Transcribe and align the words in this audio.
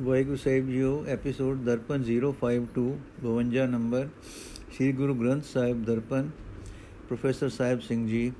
ਵਾਹਿਗੁਰੂ 0.00 0.36
ਸਾਹਿਬ 0.36 0.68
JIO 0.68 1.04
episode 1.08 1.58
Darpan 1.58 2.02
052 2.02 2.86
52 3.22 3.66
number, 3.66 4.08
Sri 4.74 4.92
Guru 4.92 5.14
Granth 5.14 5.44
Sahib 5.44 5.84
Darpan, 5.84 6.30
professor 7.08 7.48
Sahib 7.48 7.80
Singh 7.80 8.08
ji. 8.08 8.32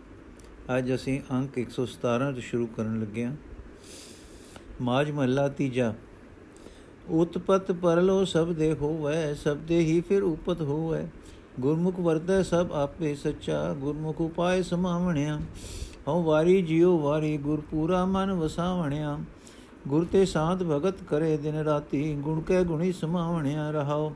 ਅੱਜ 0.79 0.95
ਅਸੀਂ 0.95 1.21
ਅੰਕ 1.33 1.59
117 1.59 2.33
ਤੋਂ 2.33 2.41
ਸ਼ੁਰੂ 2.41 2.67
ਕਰਨ 2.67 3.01
ਲੱਗੇ 3.01 3.25
ਹਾਂ। 3.25 3.37
ਮਾਜ 4.81 5.11
ਮਹੱਲਾ 5.11 5.49
ਤੀਜਾ, 5.49 5.95
ਉਤਪਤ 7.09 7.73
ਪਰਲੋ 7.73 8.25
ਸਭ 8.25 8.53
ਦੇ 8.53 8.73
ਹੋਵੈ, 8.73 9.35
ਸਭ 9.35 9.57
ਦੇ 9.57 9.79
ਹੀ 9.79 10.01
ਫਿਰ 10.01 10.23
ਉਪਤ 10.23 10.61
ਹੋਵੈ। 10.61 11.09
ਗੁਰਮੁਖ 11.61 12.01
ਵਰਤੈ 12.01 12.43
ਸਭ 12.43 12.73
ਆਪੇ 12.73 13.15
ਸੱਚਾ, 13.15 13.75
ਗੁਰਮੁਖ 13.75 14.21
ਉਪਾਏ 14.21 14.63
ਸਮਾਵਣਿਆ। 14.63 15.41
ਹਉ 16.09 16.23
ਵਾਰੀ 16.23 16.63
ਜਿਉ 16.63 16.99
ਵਾਰੀ 16.99 17.37
ਗੁਰ 17.37 17.63
ਪੂਰਾ 17.71 18.05
ਮਨ 18.05 18.33
ਵਸਾਵਣਿਆ। 18.33 19.19
ਗੁਰ 19.89 20.07
ਤੇ 20.13 20.25
ਸਾਧ 20.25 20.63
ਭਗਤ 20.63 21.03
ਕਰੇ 21.03 21.37
ਦਿਨ 21.37 21.55
ਰਾਤੀ, 21.55 22.15
ਗੁਣ 22.15 22.41
ਕੈ 22.41 22.63
ਗੁਣੀ 22.63 22.93
ਸਮਾਵਣਿਆ 22.93 23.71
ਰਹਾਓ। 23.71 24.13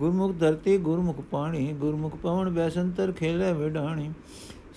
ਗੁਰਮੁਖ 0.00 0.34
ਧਰਤੀ 0.40 0.78
ਗੁਰਮੁਖ 0.78 1.20
ਪਾਣੀ, 1.20 1.72
ਗੁਰਮੁਖ 1.72 2.16
ਪਵਨ 2.16 2.50
ਬੈਸੰਤਰ 2.50 3.12
ਖੇਲੇ 3.12 3.52
ਵਿਡਾਣੀ। 3.52 4.10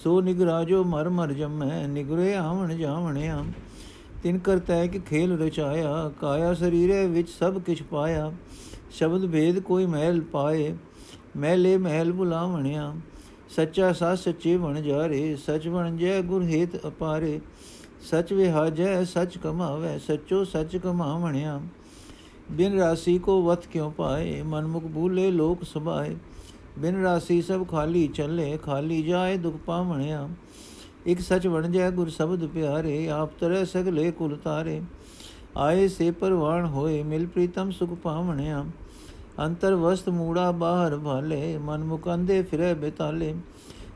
ਸੋ 0.03 0.21
ਨਿਗਰਾਜੋ 0.21 0.83
ਮਰ 0.83 1.09
ਮਰ 1.09 1.33
ਜਮੈ, 1.33 1.87
ਨਿਗਰੇ 1.87 2.35
ਆਵਣ 2.35 2.77
ਜਾਵਣਿਆ। 2.77 3.43
ਤਿਨ 4.23 4.39
ਕਰਤੈ 4.39 4.87
ਕਿ 4.87 4.99
ਖੇਲ 4.99 5.39
ਰਚਾਇਆ, 5.39 6.11
ਕਾਇਆ 6.21 6.53
ਸਰੀਰੇ 6.53 7.07
ਵਿੱਚ 7.07 7.29
ਸਭ 7.29 7.61
ਕਿਛ 7.61 7.83
ਪਾਇਆ। 7.83 8.31
ਸ਼ਬਦ 8.91 9.25
ਭੇਦ 9.25 9.59
ਕੋਈ 9.59 9.85
ਮਹਿਲ 9.85 10.21
ਪਾਏ, 10.21 10.75
ਮਹਿਲੇ 11.37 11.77
ਮਹਿਲ 11.77 12.11
ਬੁਲਾਵਣਿਆ। 12.11 12.93
ਸੱਚਾ 13.49 13.93
ਸਾ 13.93 14.15
ਸੱਚੇ 14.15 14.57
ਬਣ 14.57 14.81
ਜਾਰੇ, 14.81 15.35
ਸਚ 15.35 15.67
ਬਣ 15.67 15.97
ਜੈ 15.97 16.21
ਗੁਰ 16.21 16.43
ਹੇਤ 16.43 16.87
ਅਪਾਰੇ। 16.87 17.39
ਸਚ 18.01 18.33
ਵਿਹਾਜੈ, 18.33 19.03
ਸਚ 19.03 19.37
ਕਮਾਵੇ, 19.37 19.99
ਸਚੋ 19.99 20.43
ਸਚ 20.43 20.77
ਕਮਾਵਣਿਆ। 20.77 21.61
ਬਿਨ 22.51 22.79
ਰਾਸੀ 22.79 23.19
ਕੋ 23.19 23.41
ਵਤ 23.41 23.65
ਕਿਉ 23.65 23.89
ਪਾਏ? 23.89 24.41
ਮਨ 24.41 24.65
ਮੁਖ 24.65 24.83
ਭੂਲੇ 24.83 25.31
ਲੋਕ 25.31 25.63
ਸੁਭਾਏ। 25.63 26.15
ਬਿਨ 26.79 27.01
ਰਾਸੀ 27.01 27.41
ਸਭ 27.41 27.67
ਖਾਲੀ 27.67 28.07
ਚੱਲੇ, 28.07 28.57
ਖਾਲੀ 28.57 29.03
ਜਾਏ 29.03 29.37
ਦੁਖ 29.37 29.55
ਪਾਵਣਿਆ। 29.55 30.29
ਇਕ 31.07 31.19
ਸਚ 31.19 31.47
ਬਣ 31.47 31.71
ਜੈ 31.71 31.91
ਗੁਰ 31.91 32.09
ਸ਼ਬਦ 32.09 32.47
ਪਿਆਰੇ, 32.47 33.09
ਆਪ 33.09 33.31
ਤਰੈ 33.39 33.63
ਸਗਲੇ 33.63 34.11
ਕੁਲ 34.11 34.37
ਤਾਰੇ। 34.37 34.81
ਆਏ 35.57 35.87
ਸੇ 35.87 36.11
ਪਰਵਾਣ 36.11 36.65
ਹੋਏ, 36.65 37.03
ਮਿਲ 37.03 37.27
ਪ੍ਰੀਤਮ 37.27 37.71
ਸੁਖ 37.71 37.89
ਪਾਵਣਿਆ। 37.89 38.65
ਅੰਤਰ 39.39 39.75
ਵਸਤ 39.75 40.09
ਮੂੜਾ 40.09 40.51
ਬਾਹਰ 40.51 40.97
ਭਾਲੇ 40.97 41.57
ਮਨ 41.57 41.83
ਮੁਕੰਦੇ 41.83 42.43
ਫਿਰੇ 42.43 42.73
ਬਿਤਾਲੇ। 42.73 43.35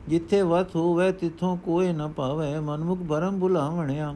ਜਿੱਥੇ 0.08 0.42
ਵਤ 0.42 0.76
ਹੋਵੇ 0.76 1.10
ਤਿੱਥੋਂ 1.12 1.56
ਕੋਈ 1.56 1.92
ਨ 1.92 2.08
ਪਾਵੇ, 2.08 2.58
ਮਨਮੁਖ 2.60 2.98
ਭਰਮ 2.98 3.38
ਬੁਲਾਵਣਿਆ 3.38 4.14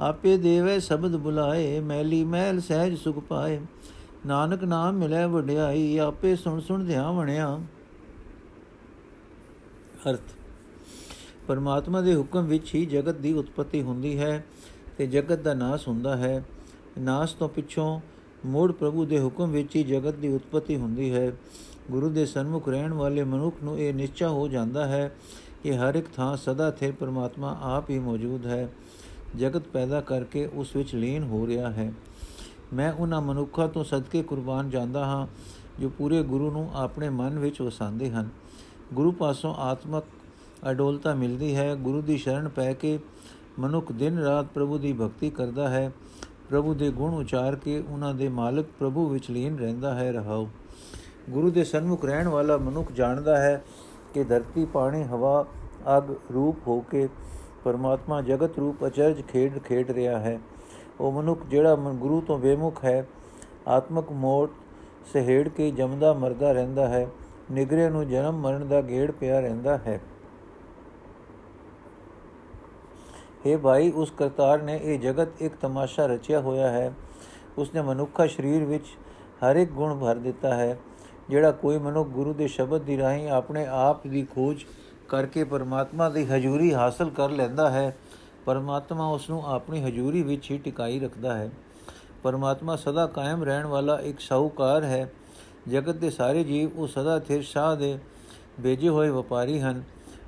ਆਪੇ 0.00 0.36
ਦੇਵੇ 0.36 0.78
ਸ਼ਬਦ 0.80 1.16
ਬੁਲਾਏ, 1.16 1.80
ਮੈਲੀ 1.80 2.24
ਮਹਿਲ 2.24 2.60
ਸਹਿਜ 2.60 2.98
ਸੁਖ 2.98 3.18
ਪਾਏ। 3.18 3.60
ਨਾਨਕ 4.26 4.64
ਨਾਮ 4.64 4.94
ਮਿਲੇ 4.94 5.24
ਵਡਿਆਈ, 5.26 5.98
ਆਪੇ 5.98 6.36
ਸੁਣ 6.36 6.60
ਸੁਣ 6.60 6.84
ਧਿਆਵਣਿਆ। 6.84 7.58
ਅਰਥ, 10.10 10.32
ਪਰਮਾਤਮਾ 11.46 12.00
ਦੇ 12.00 12.14
ਹੁਕਮ 12.14 12.46
ਵਿੱਚ 12.46 12.74
ਹੀ 12.74 12.84
ਜਗਤ 12.86 13.14
ਦੀ 13.14 13.32
ਉਤਪਤੀ 13.32 13.82
ਹੁੰਦੀ 13.82 14.18
ਹੈ 14.18 14.44
ਤੇ 14.98 15.06
ਜਗਤ 15.06 15.38
ਦਾ 15.38 15.54
ਨਾਸ 15.54 15.88
ਹੁੰਦਾ 15.88 16.16
ਹੈ। 16.16 16.44
ਨਾਸ 16.98 17.32
ਤੋਂ 17.32 17.48
ਪਿੱਛੋਂ 17.48 18.00
ਮੋੜ 18.46 18.72
ਪ੍ਰਭੂ 18.72 19.04
ਦੇ 19.04 19.18
ਹੁਕਮ 19.20 19.50
ਵਿੱਚ 19.50 19.76
ਹੀ 19.76 19.82
ਜਗਤ 19.82 20.14
ਦੀ 20.14 20.28
ਉਤਪਤੀ 20.28 20.76
ਹੁੰਦੀ 20.76 21.12
ਹੈ। 21.14 21.32
ਗੁਰੂ 21.90 22.10
ਦੇ 22.10 22.26
ਸਨਮੁਖ 22.26 22.68
ਰਹਿਣ 22.68 22.92
ਵਾਲੇ 22.92 23.24
ਮਨੁੱਖ 23.24 23.56
ਨੂੰ 23.64 23.78
ਇਹ 23.78 23.94
ਨਿਸ਼ਚਾ 23.94 24.28
ਹੋ 24.28 24.48
ਜਾਂਦਾ 24.48 24.86
ਹੈ 24.86 25.14
ਕਿ 25.62 25.76
ਹਰ 25.76 25.94
ਇੱਕ 25.94 26.06
ਥਾਂ 26.16 26.36
ਸਦਾ 26.36 26.70
ਸਥਿਰ 26.70 26.92
ਪਰਮਾਤਮਾ 26.92 27.58
ਆਪ 27.62 27.90
ਹੀ 27.90 27.98
ਮੌਜੂਦ 27.98 28.46
ਹੈ। 28.46 28.72
ਜਗਤ 29.36 29.62
ਪੈਦਾ 29.62 30.00
ਕਰਕੇ 30.00 30.46
ਉਸ 30.46 30.76
ਵਿੱਚ 30.76 30.94
ਲੀਨ 30.94 31.22
ਹੋ 31.22 31.46
ਰਿਹਾ 31.46 31.70
ਹੈ। 31.70 31.92
ਮੈਂ 32.72 32.92
ਉਹਨਾਂ 32.92 33.22
ਮਨੁੱਖਾਂ 33.22 33.68
ਤੋਂ 33.68 33.84
ਸਦਕੇ 33.84 34.22
ਕੁਰਬਾਨ 34.22 34.70
ਜਾਂਦਾ 34.70 35.04
ਹਾਂ 35.04 35.26
ਜੋ 35.80 35.88
ਪੂਰੇ 35.88 36.22
ਗੁਰੂ 36.22 36.50
ਨੂੰ 36.50 36.70
ਆਪਣੇ 36.74 37.08
ਮਨ 37.08 37.38
ਵਿੱਚ 37.38 37.60
ਵਸਾਉਂਦੇ 37.60 38.10
ਹਨ। 38.10 38.28
ਗੁਰੂ 38.94 39.12
ਪਾਸੋਂ 39.12 39.54
ਆਤਮਕ 39.54 40.04
ਅਡੋਲਤਾ 40.70 41.14
ਮਿਲਦੀ 41.14 41.56
ਹੈ। 41.56 41.74
ਗੁਰੂ 41.74 42.02
ਦੀ 42.02 42.16
ਸ਼ਰਨ 42.16 42.48
ਪੈ 42.48 42.72
ਕੇ 42.72 42.98
ਮਨੁੱਖ 43.58 43.92
ਦਿਨ 43.92 44.18
ਰਾਤ 44.18 44.46
ਪ੍ਰਭੂ 44.46 44.78
ਦੀ 44.78 44.92
ਭਗਤੀ 44.92 45.30
ਕਰਦਾ 45.30 45.68
ਹੈ। 45.68 45.92
ਪ੍ਰਭੂ 46.50 46.74
ਦੇ 46.74 46.90
ਗੁਣ 46.90 47.14
ਉਚਾਰ 47.14 47.56
ਕੇ 47.56 47.78
ਉਹਨਾਂ 47.78 48.14
ਦੇ 48.14 48.28
ਮਾਲਕ 48.28 48.66
ਪ੍ਰਭੂ 48.78 49.08
ਵਿੱਚ 49.08 49.30
ਲੀਨ 49.30 49.58
ਰਹਿੰਦਾ 49.58 49.94
ਹੈ। 49.94 50.12
ਰਹਾਓ। 50.12 50.48
ਗੁਰੂ 51.30 51.50
ਦੇ 51.50 51.64
ਸਨਮੁਖ 51.64 52.04
ਰਹਿਣ 52.04 52.28
ਵਾਲਾ 52.28 52.56
ਮਨੁੱਖ 52.56 52.92
ਜਾਣਦਾ 52.92 53.36
ਹੈ 53.36 53.64
ਕਿ 54.14 54.24
ਧਰਤੀ, 54.24 54.64
ਪਾਣੀ, 54.64 55.02
ਹਵਾ, 55.02 55.46
ਅਗ 55.98 56.10
ਰੂਪ 56.34 56.56
ਹੋ 56.66 56.80
ਕੇ 56.80 57.08
ਪਰਮਾਤਮਾ 57.64 58.20
ਜਗਤ 58.22 58.58
ਰੂਪ 58.58 58.86
ਅਚਰਜ 58.86 59.22
ਖੇਡ 59.22 59.58
ਖੇਡ 59.58 59.90
ਰਿਹਾ 59.90 60.18
ਹੈ। 60.20 60.38
ਉਹ 61.00 61.12
ਮਨੁੱਖ 61.12 61.46
ਜਿਹੜਾ 61.46 61.74
ਗੁਰੂ 61.74 62.20
ਤੋਂ 62.20 62.38
ਬੇਮੁਖ 62.38 62.84
ਹੈ, 62.84 63.06
ਆਤਮਕ 63.68 64.12
ਮੋੜ 64.12 64.48
ਸਹਿੜ 65.12 65.48
ਕੇ 65.48 65.70
ਜਮਦਾ 65.70 66.12
ਮਰਦਾ 66.12 66.52
ਰਹਿੰਦਾ 66.52 66.88
ਹੈ, 66.88 67.06
ਨਿਗਰੇ 67.50 67.88
ਨੂੰ 67.90 68.08
ਜਨਮ 68.08 68.40
ਮਰਨ 68.40 68.68
ਦਾ 68.68 68.80
ਗੇੜ 68.80 69.10
ਪਿਆ 69.10 69.40
ਰਹਿੰਦਾ 69.40 69.76
ਹੈ। 69.76 70.00
हे 73.46 73.58
ਭਾਈ, 73.58 73.90
ਉਸ 73.90 74.10
ਕਰਤਾਰ 74.10 74.62
ਨੇ 74.62 74.80
ਇਹ 74.82 74.98
ਜਗਤ 74.98 75.42
ਇੱਕ 75.42 75.54
ਤਮਾਸ਼ਾ 75.60 76.06
ਰਚਿਆ 76.06 76.40
ਹੋਇਆ 76.40 76.70
ਹੈ। 76.70 76.92
ਉਸਨੇ 77.58 77.82
ਮਨੁੱਖਾ 77.82 78.26
ਸਰੀਰ 78.26 78.64
ਵਿੱਚ 78.64 78.86
ਹਰ 79.44 79.56
ਇੱਕ 79.56 79.70
ਗੁਣ 79.70 79.98
ਭਰ 79.98 80.16
ਦਿੱਤਾ 80.16 80.54
ਹੈ। 80.54 80.78
ਜਿਹੜਾ 81.30 81.50
ਕੋਈ 81.50 81.78
ਮਨੁੱਖ 81.78 82.08
ਗੁਰੂ 82.08 82.34
ਦੇ 82.34 82.48
ਸ਼ਬਦ 82.48 82.82
ਦੀ 82.82 82.98
ਰਾਹੀਂ 82.98 83.30
ਆਪਣੇ 83.30 83.66
ਆਪ 83.66 84.06
ਦੀ 84.06 84.26
ਖੋਜ 84.34 84.64
ਕਰਕੇ 85.08 85.44
ਪਰਮਾਤਮਾ 85.44 86.08
ਦੀ 86.08 86.24
ਹਜ਼ੂਰੀ 86.24 86.74
ਹਾਸਲ 86.74 87.10
ਕਰ 87.10 87.30
ਲੈਂਦਾ 87.30 87.70
ਹੈ, 87.70 87.96
ਪਰਮਾਤਮਾ 88.44 89.08
ਉਸ 89.08 89.30
ਨੂੰ 89.30 89.46
ਆਪਣੀ 89.46 89.82
ਹਜ਼ੂਰੀ 89.84 90.22
ਵਿੱਚ 90.22 90.50
ਹੀ 90.50 90.58
ਟਿਕਾਈ 90.58 91.00
ਰੱਖਦਾ 91.00 91.38
ਹੈ। 91.38 91.50
ਪਰਮਾਤਮਾ 92.22 92.76
ਸਦਾ 92.76 93.06
ਕਾਇਮ 93.06 93.42
ਰਹਿਣ 93.42 93.66
ਵਾਲਾ 93.66 94.00
ਇੱਕ 94.00 94.20
ਸਾਹੂਕਾਰ 94.20 94.84
ਹੈ। 94.84 95.12
ਜਗਤ 95.68 95.96
ਦੇ 95.96 96.10
ਸਾਰੇ 96.10 96.44
ਜੀਵ 96.44 96.70
ਉਹ 96.76 96.86
ਸਦਾ 96.86 97.18
ਥਿਰ 97.18 97.42
ਸ਼ਾਹ 97.42 97.76
ਦੇ 97.76 97.98
ਭੇਜੇ 98.62 98.88
ਹੋਏ 98.88 99.10
ਵਪਾਰੀ 99.10 99.60
ਹਨ। 99.60 99.82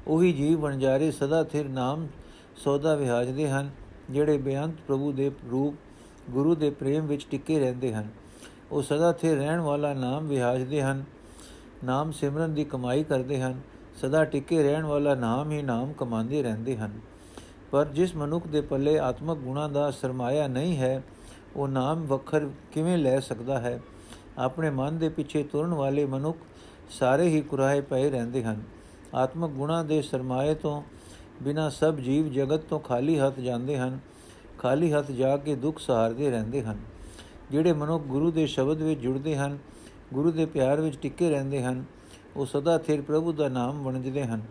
ਉਹੀ 0.07 0.33
ਜੀਵ 0.33 0.61
ਵਣਜਾਰੇ 0.61 1.11
ਸਦਾ 1.11 1.45
ਥਿਰ 1.45 1.69
ਨਾਮ 1.69 2.07
ਸੌਦਾ 2.57 2.95
ਵਿਹਾਜਦੇ 2.95 3.49
ਹਨ, 3.49 3.71
ਜਿਹੜੇ 4.11 4.39
ਬੇਅੰਤ 4.39 4.75
ਪ੍ਰਭੂ 4.87 5.13
ਦੇ 5.13 5.31
ਰੂਪ 5.51 5.75
ਗੁਰੂ 6.31 6.55
ਦੇ 6.55 6.71
ਪ੍ਰੇਮ 6.71 7.07
ਵਿੱਚ 7.07 7.27
ਟਿਕੇ 7.31 7.59
ਰਹਿੰਦੇ 7.59 7.95
ਹਨ। 7.95 8.09
ਉਹ 8.75 8.83
ਸਦਾ 8.83 9.13
ਥੇ 9.13 9.35
ਰਹਿਣ 9.35 9.61
ਵਾਲਾ 9.61 9.95
ਨਾਮ 9.95 10.29
ਵਿਹਾਜਦੇ 10.29 10.83
ਹਨ, 10.83 11.05
ਨਾਮ 11.85 12.13
ਸਿਮਰਨ 12.13 12.55
ਦੀ 12.55 12.65
ਕਮਾਈ 12.65 13.05
ਕਰਦੇ 13.05 13.43
ਹਨ, 13.43 13.61
ਸਦਾ 14.01 14.25
ਟਿਕੇ 14.25 14.63
ਰਹਿਣ 14.63 14.85
ਵਾਲਾ 14.85 15.15
ਨਾਮ 15.15 15.51
ਹੀ 15.51 15.63
ਨਾਮ 15.63 15.93
ਕਮਾਉਂਦੇ 15.93 16.43
ਰਹਿੰਦੇ 16.43 16.77
ਹਨ। 16.77 17.01
ਪਰ 17.71 17.85
ਜਿਸ 17.85 18.17
ਮਨੁੱਖ 18.17 18.47
ਦੇ 18.47 18.61
ਪੱਲੇ 18.61 18.99
ਆਤਮਕ 18.99 19.39
ਗੁਣਾ 19.39 19.69
ਦਾ 19.69 19.91
ਸਰਮਾਇਆ 19.91 20.49
ਨਹੀਂ 20.49 20.77
ਹੈ, 20.77 21.03
ਉਹ 21.57 21.69
ਨਾਮ 21.69 22.07
ਵਖਰ 22.07 22.51
ਕਿਵੇਂ 22.73 22.99
ਲੈ 22.99 23.21
ਸਕਦਾ 23.21 23.59
ਹੈ? 23.59 23.81
ਆਪਣੇ 24.39 24.71
ਮਨ 24.71 24.99
ਦੇ 24.99 25.09
ਪਿੱਛੇ 25.09 25.43
ਤੁਰਨ 25.43 25.75
ਵਾਲੇ 25.75 26.07
ਮਨੁੱਖ 26.07 26.39
ਸਾਰੇ 26.91 27.29
ਹੀ 27.29 27.41
ਕੁਰਾਹੇ 27.41 27.81
ਪਏ 27.81 28.11
ਰਹਿੰਦੇ 28.11 28.45
ਹਨ। 28.45 28.63
ਆਤਮਕ 29.15 29.51
ਗੁਣਾ 29.51 29.83
ਦੇ 29.83 30.03
ਸਰਮਾਏ 30.03 30.55
ਤੋਂ 30.55 30.83
ਬਿਨਾ 31.43 31.69
ਸਭ 31.69 31.95
ਜੀਵ 31.95 32.33
ਜਗਤ 32.33 32.61
ਤੋਂ 32.61 32.81
ਖਾਲੀ 32.81 33.19
ਹੱਥ 33.19 33.41
ਜਾਂਦੇ 33.41 33.79
ਹਨ, 33.79 33.99
ਖਾਲੀ 34.59 34.93
ਹੱਥ 34.93 35.11
ਜਾ 35.11 35.37
ਕੇ 35.37 35.55
ਦੁੱਖ 35.55 35.79
ਸਹਾਰਦੇ 35.79 36.31
ਰਹਿੰਦੇ 36.31 36.63
ਹਨ। 36.63 36.94
ਜਿਹੜੇ 37.55 37.73
ਮਨੁੱਖ 37.73 38.05
ਗੁਰੂ 38.05 38.31
ਦੇ 38.31 38.47
ਸ਼ਬਦ 38.47 38.83
ਵਿੱਚ 38.83 39.01
ਜੁੜਦੇ 39.01 39.37
ਹਨ, 39.37 39.59
ਗੁਰੂ 40.15 40.31
ਦੇ 40.31 40.47
ਪਿਆਰ 40.47 40.81
ਵਿੱਚ 40.81 40.99
ਟਿੱਕੇ 40.99 41.31
ਰਹਿੰਦੇ 41.31 41.63
ਹਨ, 41.63 41.85
ਉਹ 42.37 42.47
ਸਦਾ 42.47 42.79
ਥਿਰ 42.79 43.03
ਪ੍ਰਭੂ 43.03 43.33
ਦਾ 43.33 43.49
ਨਾਮ 43.49 43.83
ਵਣਜਦੇ 43.83 44.25
ਹਨ। 44.25 44.43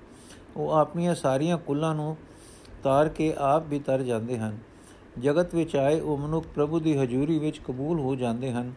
ਉਹ 0.58 0.72
ਆਪਣੀਆਂ 0.72 1.16
ਸਾਰੀਆਂ 1.16 1.58
ਕੁੱਲਾਂ 1.58 1.96
ਨੂੰ 1.96 2.18
ਤਾਰ 2.84 3.10
ਕੇ 3.10 3.34
ਆਪ 3.38 3.68
ਵੀ 3.68 3.80
ਤਰ 3.80 4.02
ਜਾਂਦੇ 4.02 4.38
ਹਨ। 4.38 4.58
ਜਗਤ 5.20 5.56
ਵਿੱਚ 5.56 5.76
ਆਏ 5.76 6.00
ਉਹ 6.00 6.18
ਮਨੁੱਖ 6.18 6.48
ਪ੍ਰਭੂ 6.56 6.80
ਦੀ 6.80 6.98
ਹਜ਼ੂਰੀ 6.98 7.40
ਵਿੱਚ 7.40 7.60
ਕਬੂਲ 7.60 8.00
ਹੋ 8.00 8.16
ਜਾਂਦੇ 8.16 8.52
ਹਨ। 8.52 8.74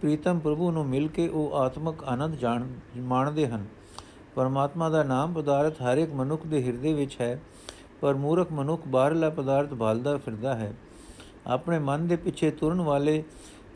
ਪ੍ਰੀਤਮ 0.00 0.38
ਪ੍ਰਭੂ 0.38 0.70
ਨੂੰ 0.70 0.86
ਮਿਲ 0.86 1.08
ਕੇ 1.08 1.28
ਉਹ 1.28 1.54
ਆਤਮਕ 1.54 2.04
ਆਨੰਦ 2.04 2.34
ਜਾਣ, 2.34 2.66
ਮਾਣਦੇ 2.96 3.46
ਹਨ। 3.46 3.66
ਪਰਮਾਤਮਾ 4.34 4.88
ਦਾ 4.88 5.02
ਨਾਮ 5.02 5.32
ਪਦਾਰਥ 5.32 5.82
ਹਰ 5.82 5.98
ਇੱਕ 5.98 6.12
ਮਨੁੱਖ 6.12 6.46
ਦੇ 6.46 6.64
ਹਿਰਦੇ 6.64 6.94
ਵਿੱਚ 6.94 7.20
ਹੈ, 7.20 7.40
ਪਰ 8.00 8.14
ਮੂਰਖ 8.14 8.52
ਮਨੁੱਖ 8.52 8.82
ਬਾਹਰਲਾ 8.88 9.30
ਪਦਾਰਥ 9.30 9.74
ਭਾਲਦਾ 9.74 10.16
ਫਿਰਦਾ 10.16 10.54
ਹੈ। 10.54 10.74
ਆਪਣੇ 11.46 11.78
ਮਨ 11.78 12.06
ਦੇ 12.06 12.16
ਪਿੱਛੇ 12.16 12.50
ਤੁਰਨ 12.50 12.80
ਵਾਲੇ 12.80 13.24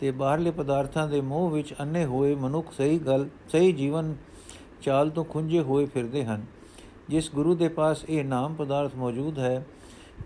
ਤੇ 0.01 0.11
ਬਾਹਰਲੇ 0.11 0.51
ਪਦਾਰਥਾਂ 0.51 1.09
ਦੇ 1.09 1.21
ਮੋਹ 1.21 1.51
ਵਿੱਚ 1.51 1.75
ਅੰਨੇ 1.81 2.05
ਹੋਏ 2.05 2.35
ਮਨੁੱਖ 2.35 2.73
ਸਹੀ 2.73 2.99
ਗੱਲ, 2.99 3.29
ਸਹੀ 3.53 3.73
ਜੀਵਨ 3.73 4.17
ਚਾਲ 4.83 5.11
ਤੋਂ 5.11 5.25
ਖੁੰਝੇ 5.25 5.61
ਹੋਏ 5.61 5.87
ਫਿਰਦੇ 5.87 6.25
ਹਨ। 6.25 6.45
ਜਿਸ 7.09 7.31
ਗੁਰੂ 7.35 7.55
ਦੇ 7.55 7.69
ਪਾਸ 7.69 8.05
ਇਹ 8.09 8.25
ਨਾਮ 8.25 8.55
ਪਦਾਰਥ 8.55 8.97
ਮੌਜੂਦ 8.97 9.39
ਹੈ, 9.39 9.67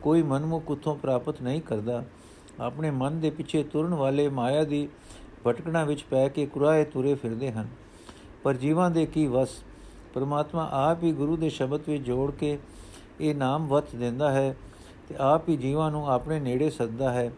ਕੋਈ 0.03 0.23
ਮਨਮੁਖ 0.23 0.71
ਉਥੋਂ 0.71 0.97
ਪ੍ਰਾਪਤ 0.97 1.43
ਨਹੀਂ 1.43 1.61
ਕਰਦਾ। 1.61 2.05
ਆਪਣੇ 2.61 2.91
ਮਨ 2.91 3.21
ਦੇ 3.21 3.31
ਪਿੱਛੇ 3.31 3.63
ਤੁਰਨ 3.63 3.95
ਵਾਲੇ 3.95 4.29
ਮਾਇਆ 4.29 4.65
ਦੀ 4.65 4.89
ਭਟਕਣਾ 5.47 5.85
ਵਿੱਚ 5.85 6.03
ਪੈ 6.03 6.29
ਕੇ 6.29 6.47
ਕੁਰਾਏ 6.47 6.85
ਤੁਰੇ 6.85 7.15
ਫਿਰਦੇ 7.15 7.53
ਹਨ। 7.53 7.69
ਪਰ 8.43 8.55
ਜੀਵਾਂ 8.55 8.91
ਦੇ 8.91 9.07
ਕੀ 9.07 9.27
ਵਸ? 9.27 9.49
ਪਰਮਾਤਮਾ 10.15 10.69
ਆਪ 10.73 11.03
ਹੀ 11.03 11.13
ਗੁਰੂ 11.13 11.37
ਦੇ 11.37 11.49
ਸ਼ਬਦ 11.49 11.81
ਵਿੱਚ 11.89 12.03
ਜੋੜ 12.03 12.31
ਕੇ 12.31 12.59
ਇਹ 13.21 13.35
ਨਾਮ 13.35 13.69
ਵਤ 13.69 13.95
ਦਿੰਦਾ 13.97 14.31
ਹੈ 14.31 14.57
ਤੇ 15.09 15.15
ਆਪ 15.19 15.49
ਹੀ 15.49 15.57
ਜੀਵਾਂ 15.57 15.91
ਨੂੰ 15.91 16.11
ਆਪਣੇ 16.11 16.41
ਨੇੜੇ 16.41 16.71
ਸੱਦਾ 16.71 17.13
ਹੈ। 17.13 17.33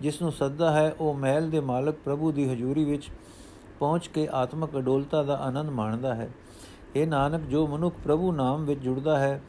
ਜਿਸ 0.00 0.22
ਨੂੰ 0.22 0.32
ਸੱਦਾ 0.32 0.70
ਹੈ, 0.72 0.94
ਉਹ 1.00 1.14
ਮਹਿਲ 1.14 1.50
ਦੇ 1.50 1.60
ਮਾਲਕ 1.60 1.94
ਪ੍ਰਭੂ 2.04 2.32
ਦੀ 2.32 2.48
ਹਜ਼ੂਰੀ 2.48 2.84
ਵਿੱਚ 2.84 3.10
ਪਹੁੰਚ 3.78 4.06
ਕੇ 4.06 4.28
ਆਤਮਕ 4.32 4.76
ਅਡੋਲਤਾ 4.78 5.22
ਦਾ 5.22 5.36
ਆਨੰਦ 5.36 5.70
ਮਾਣਦਾ 5.70 6.14
ਹੈ। 6.14 6.30
ਇਹ 6.96 7.06
ਨਾਨਕ, 7.06 7.40
ਜੋ 7.40 7.66
ਮਨੁੱਖ 7.66 7.96
ਪ੍ਰਭੂ 8.04 8.32
ਨਾਮ 8.32 8.64
ਵਿੱਚ 8.64 8.80
ਜੁੜਦਾ 8.80 9.18
ਹੈ 9.18 9.42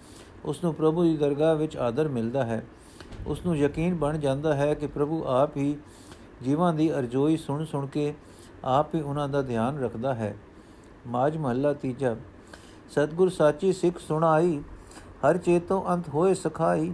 ਉਸ 0.46 0.64
ਨੂੰ 0.64 0.74
ਪ੍ਰਭੂ 0.74 1.04
ਦੀ 1.04 1.18
ਦਰਗਾਹ 1.18 1.56
ਵਿੱਚ 1.56 1.78
ਆਦਰ 1.78 2.08
ਮਿਲਦਾ 2.08 2.46
ਹੈ। 2.46 2.64
ਉਸ 3.28 3.46
ਨੂੰ 3.46 3.58
ਯਕੀਨ 3.58 3.96
ਬਣ 3.96 4.18
ਜਾਂਦਾ 4.18 4.54
ਹੈ 4.54 4.74
ਕਿ 4.74 4.88
ਪ੍ਰਭੂ 4.88 5.24
ਆਪ 5.28 5.58
ਹੀ 5.58 5.78
ਜੀਵਾਂ 6.44 6.74
ਦੀ 6.74 6.92
ਅਰਜ਼ੋਈ 6.94 7.38
ਸੁਣ 7.38 7.66
ਸੁਣ 7.66 7.88
ਕੇ 7.88 8.14
ਆਪ 8.66 8.96
ਹੀ 8.96 9.02
ਉਹਨਾਂ 9.02 9.28
ਦਾ 9.30 9.42
ਧਿਆਨ 9.42 9.80
ਰੱਖਦਾ 9.80 10.14
ਹੈ। 10.14 10.36
ਮਾਜ 11.08 11.38
ਮਹੱਲਾ 11.38 11.74
ਤੀਜਾ, 11.74 12.16
ਸਤਗੁਰ 12.90 13.30
ਸਾਚੀ 13.30 13.74
ਸਿੱਖ 13.74 14.00
ਸੁਣਾਈ, 14.00 14.62
ਹਰ 15.26 15.38
ਚੇਤੋਂ 15.38 15.84
ਅੰਤ 15.90 16.10
ਹੋਏ 16.10 16.34
ਸਖਾਈ, 16.34 16.90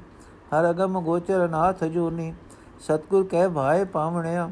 ਹਰ 0.50 0.70
ਅਗਮ 0.70 1.02
ਗੋਚਰ 1.02 1.46
ਅਨਾਥ 1.46 1.84
ਜੋਨੀ 1.84 2.34
ਸਤਗੁਰ 2.80 3.24
ਕਹਿ 3.24 3.50
ਭਾਏ 3.50 3.84
ਪਾਵਣਿਆ, 3.86 4.50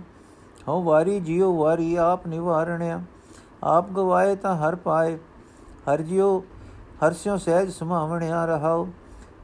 ਹਉ 0.68 0.84
ਵਾਰੀ 0.84 1.20
ਜਿਉ 1.20 1.56
ਵਾਰੀ 1.58 1.96
ਆਪ 1.96 2.28
ਨਿਵਾਰਣਿਆ। 2.28 3.02
ਆਪ 3.64 3.90
ਗਵਾਏ 3.90 4.36
ਤਾਂ 4.36 4.56
ਹਰ 4.56 4.76
ਪਾਏ, 4.76 5.18
ਹਰ 5.90 6.02
ਜਿਉ 6.02 6.40
ਹਰਸਿਓ 7.06 7.38
ਸਹਿਜ 7.38 7.70
ਸਮਾਵਣਿਆ 7.70 8.46
ਰਹਾਉ। 8.46 8.88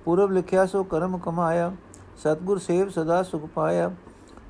ਪੁਰਬ 0.06 0.32
ਲਿਖਿਆ 0.32 0.66
ਸੋ 0.66 0.84
ਕਰਮ 0.84 1.18
ਕਮਾਇਆ, 1.18 1.72
ਸਤਗੁਰ 2.18 2.58
ਸੇਵ 2.58 2.90
ਸਦਾ 2.90 3.22
ਸੁਖ 3.24 3.46
ਪਾਇਆ। 3.46 3.92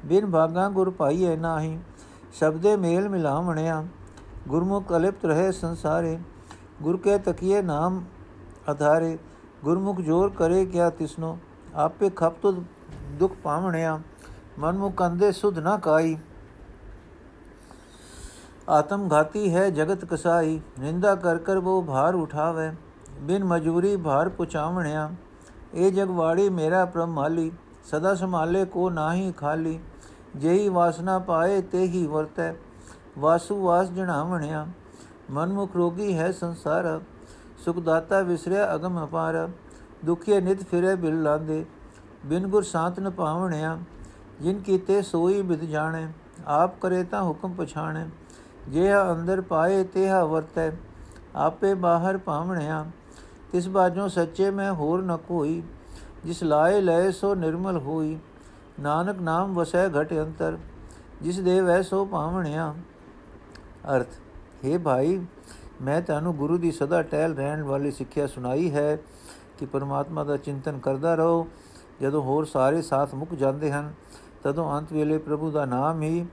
ਬਿਨ 0.05 0.29
ਭਾਗਾ 0.31 0.69
ਗੁਰ 0.69 0.89
ਪਾਈਏ 0.89 1.35
ਨਾਹੀ 1.35 1.77
ਸ਼ਬਦੇ 2.33 2.75
ਮੇਲ 2.75 3.09
ਮਿਲਾਵਣਿਆ। 3.09 3.83
ਗੁਰਮੁਖ 4.47 4.91
ਅਲਿਪਤ 4.97 5.25
ਰਹੇ 5.25 5.51
ਸੰਸਾਰੇ, 5.51 6.17
ਗੁਰ 6.81 6.97
ਕੇ 6.97 7.17
ਤਕੀਏ 7.17 7.61
ਨਾਮ 7.61 8.03
ਆਧਾਰੇ 8.69 9.17
ਗੁਰਮੁਖ 9.63 10.01
ਜੋਰ 10.01 10.29
ਕਰੇ 10.29 10.65
ਕਿਆ 10.65 10.89
ਤਿਸਨੋ, 10.89 11.37
ਆਪੇ 11.75 12.09
ਖਪ 12.09 12.41
ਤੁ 12.41 12.63
ਦੁਖ 13.21 13.33
ਪਾਵਣਿਆ 13.43 13.99
ਮਨ 14.59 14.77
ਮੁਖ 14.77 14.93
ਕੰਦੇ 14.95 15.31
ਸੁਧ 15.31 15.57
ਨਾ 15.59 15.77
ਕਾਈ 15.77 16.15
ਆਤਮ 18.69 19.07
ਘਾਤੀ 19.11 19.53
ਹੈ 19.55 19.69
ਜਗਤ 19.69 20.05
ਕਸਾਈ 20.05 20.59
ਨਿੰਦਾ 20.79 21.13
ਕਰ 21.15 21.37
ਕਰ 21.39 21.57
ਉਹ 21.57 21.81
ਭਾਰ 21.83 22.15
ਉਠਾਵੇ 22.15 22.71
ਬਿਨ 23.21 23.43
ਮਜੂਰੀ 23.43 23.95
ਭਾਰ 23.97 24.29
ਪੁਚਾਵਣਿਆ 24.29 25.09
ਇਹ 25.73 25.91
ਜਗਵਾੜੀ 25.91 26.47
ਮੇਰਾ 26.49 26.83
ਪ੍ਰਮਾਲੀ 26.85 27.51
ਸਦਾ 27.85 28.13
ਸੰਭਾਲੇ 28.15 28.63
ਕੋ 28.65 28.89
ਨਾਹੀ 28.89 29.31
ਖਾਲੀ 29.31 29.79
ਜੇਹੀ 30.35 30.69
ਵਾਸਨਾ 30.69 31.17
ਪਾਏ 31.19 31.61
ਤੇਹੀ 31.61 32.05
ਵਰਤੈ 32.07 32.53
ਵਾਸੂ 33.17 33.61
ਵਾਸ 33.61 33.91
ਜਣਾਵਣਿਆ 33.91 34.65
ਮਨਮੁਖ 35.31 35.75
ਰੋਗੀ 35.75 36.17
ਹੈ 36.17 36.31
ਸੰਸਾਰ 36.31 36.99
ਸੁਖ 37.65 37.79
ਦਾਤਾ 37.81 38.21
ਵਿਸਰਿਆ 38.21 38.73
ਅਗਮ 38.75 39.03
ਅਪਾਰ 39.03 39.47
ਦੁਖੀਏ 40.05 40.39
ਨਿਤ 40.41 40.63
ਫਿਰੇ 40.63 40.95
ਬਿਲ 40.95 41.21
ਲਾਂਦੇ 41.23 41.63
ਬਿਨ 42.25 42.47
ਗੁਰ 42.47 42.63
ਸਾਤ 42.63 42.99
ਨ 42.99 43.09
ਪਾਵਣਿਆ 43.09 43.77
ਜਿਨ 44.41 44.59
ਕੀਤੇ 44.59 45.01
ਸੋਈ 45.01 45.41
ਬਿਦ 45.41 45.63
ਜਾਣੇ, 45.63 46.07
ਆਪ 46.47 46.79
ਕਰੇ 46.81 47.03
ਤਾਂ 47.03 47.23
ਹੁਕਮ 47.23 47.53
ਪਛਾਣੇ। 47.53 48.05
ਜਿਹਾ 48.69 49.11
ਅੰਦਰ 49.11 49.41
ਪਾਏ 49.41 49.83
ਤੇਹਾ 49.83 50.23
ਵਰਤੈ, 50.25 50.71
ਆਪੇ 51.35 51.73
ਬਾਹਰ 51.73 52.17
ਪਾਵਣਿਆ 52.17 52.85
ਤਿਸ 53.51 53.67
ਬਾਝੋਂ 53.67 54.07
ਸੱਚੇ 54.09 54.49
ਮੈਂ 54.51 54.71
ਹੋਰ 54.73 55.01
ਨ 55.03 55.17
ਕੋਈ, 55.17 55.61
ਜਿਸ 56.25 56.43
ਲਾਏ 56.43 56.81
ਲਏ 56.81 57.11
ਸੋ 57.11 57.33
ਨਿਰਮਲ 57.35 57.77
ਹੋਈ। 57.77 58.17
ਨਾਨਕ 58.79 59.19
ਨਾਮ 59.21 59.53
ਵਸੈ 59.53 59.87
ਘਟ 59.91 60.13
ਅੰਤਰ, 60.13 60.57
ਜਿਸ 61.21 61.39
ਦੇ 61.39 61.59
ਵੈ 61.61 61.81
ਸੋ 61.81 62.03
ਪਾਵਣਿਆ 62.05 62.73
ਅਰਥ 63.95 64.07
हे 64.65 64.79
ਭਾਈ, 64.79 65.19
ਮੈਂ 65.81 66.01
ਤੁਹਾਨੂੰ 66.01 66.35
ਗੁਰੂ 66.35 66.57
ਦੀ 66.57 66.71
ਸਦਾ 66.71 67.01
ਟਹਿਲ 67.01 67.35
ਰਹਿਣ 67.35 67.63
ਵਾਲੀ 67.63 67.91
ਸਿੱਖਿਆ 67.91 68.27
ਸੁਣਾਈ 68.27 68.71
ਹੈ 68.71 68.95
ਕਿ 69.59 69.65
ਪਰਮਾਤਮਾ 69.65 70.23
ਦਾ 70.23 70.37
ਚਿੰਤਨ 70.37 70.77
ਕਰਦਾ 70.79 71.15
ਰਹੋ। 71.15 71.47
ਜਦੋਂ 72.01 72.21
ਹੋਰ 72.21 72.45
ਸਾਰੇ 72.45 72.81
ਸਾਥ 72.81 73.13
ਮੁੱਕ 73.15 73.33
ਜਾਂਦੇ 73.33 73.71
ਹਨ, 73.71 73.93
ਤਦੋਂ 74.43 74.71
ਅੰਤ 74.77 74.93
ਵੇਲੇ 74.93 75.17
ਪ੍ਰਭੂ 75.17 75.51
ਦਾ 75.51 75.65
ਨਾਮ 75.65 76.01
ਹੀ 76.01 76.25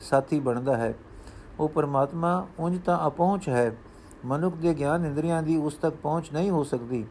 ਸਾਥੀ 0.00 0.40
ਬਣਦਾ 0.40 0.76
ਹੈ। 0.76 0.94
ਉਹ 1.60 1.68
ਪਰਮਾਤਮਾ 1.68 2.46
ਉਂਝ 2.58 2.78
ਤਾਂ 2.84 3.06
ਅਪਹੁੰਚ 3.06 3.48
ਹੈ, 3.48 3.76
ਮਨੁੱਖ 4.24 4.56
ਦੇ 4.56 4.74
ਗਿਆਨ 4.74 5.04
ਇੰਦਰੀਆਂ 5.04 5.42
ਦੀ 5.42 5.56
ਉਸ 5.56 5.74
ਤੱਕ 5.74 5.96
ਪਹੁੰਚ 5.96 6.32
ਨਹੀਂ 6.32 6.50
ਹੋ 6.50 6.62
ਸਕਦੀ। 6.64 7.04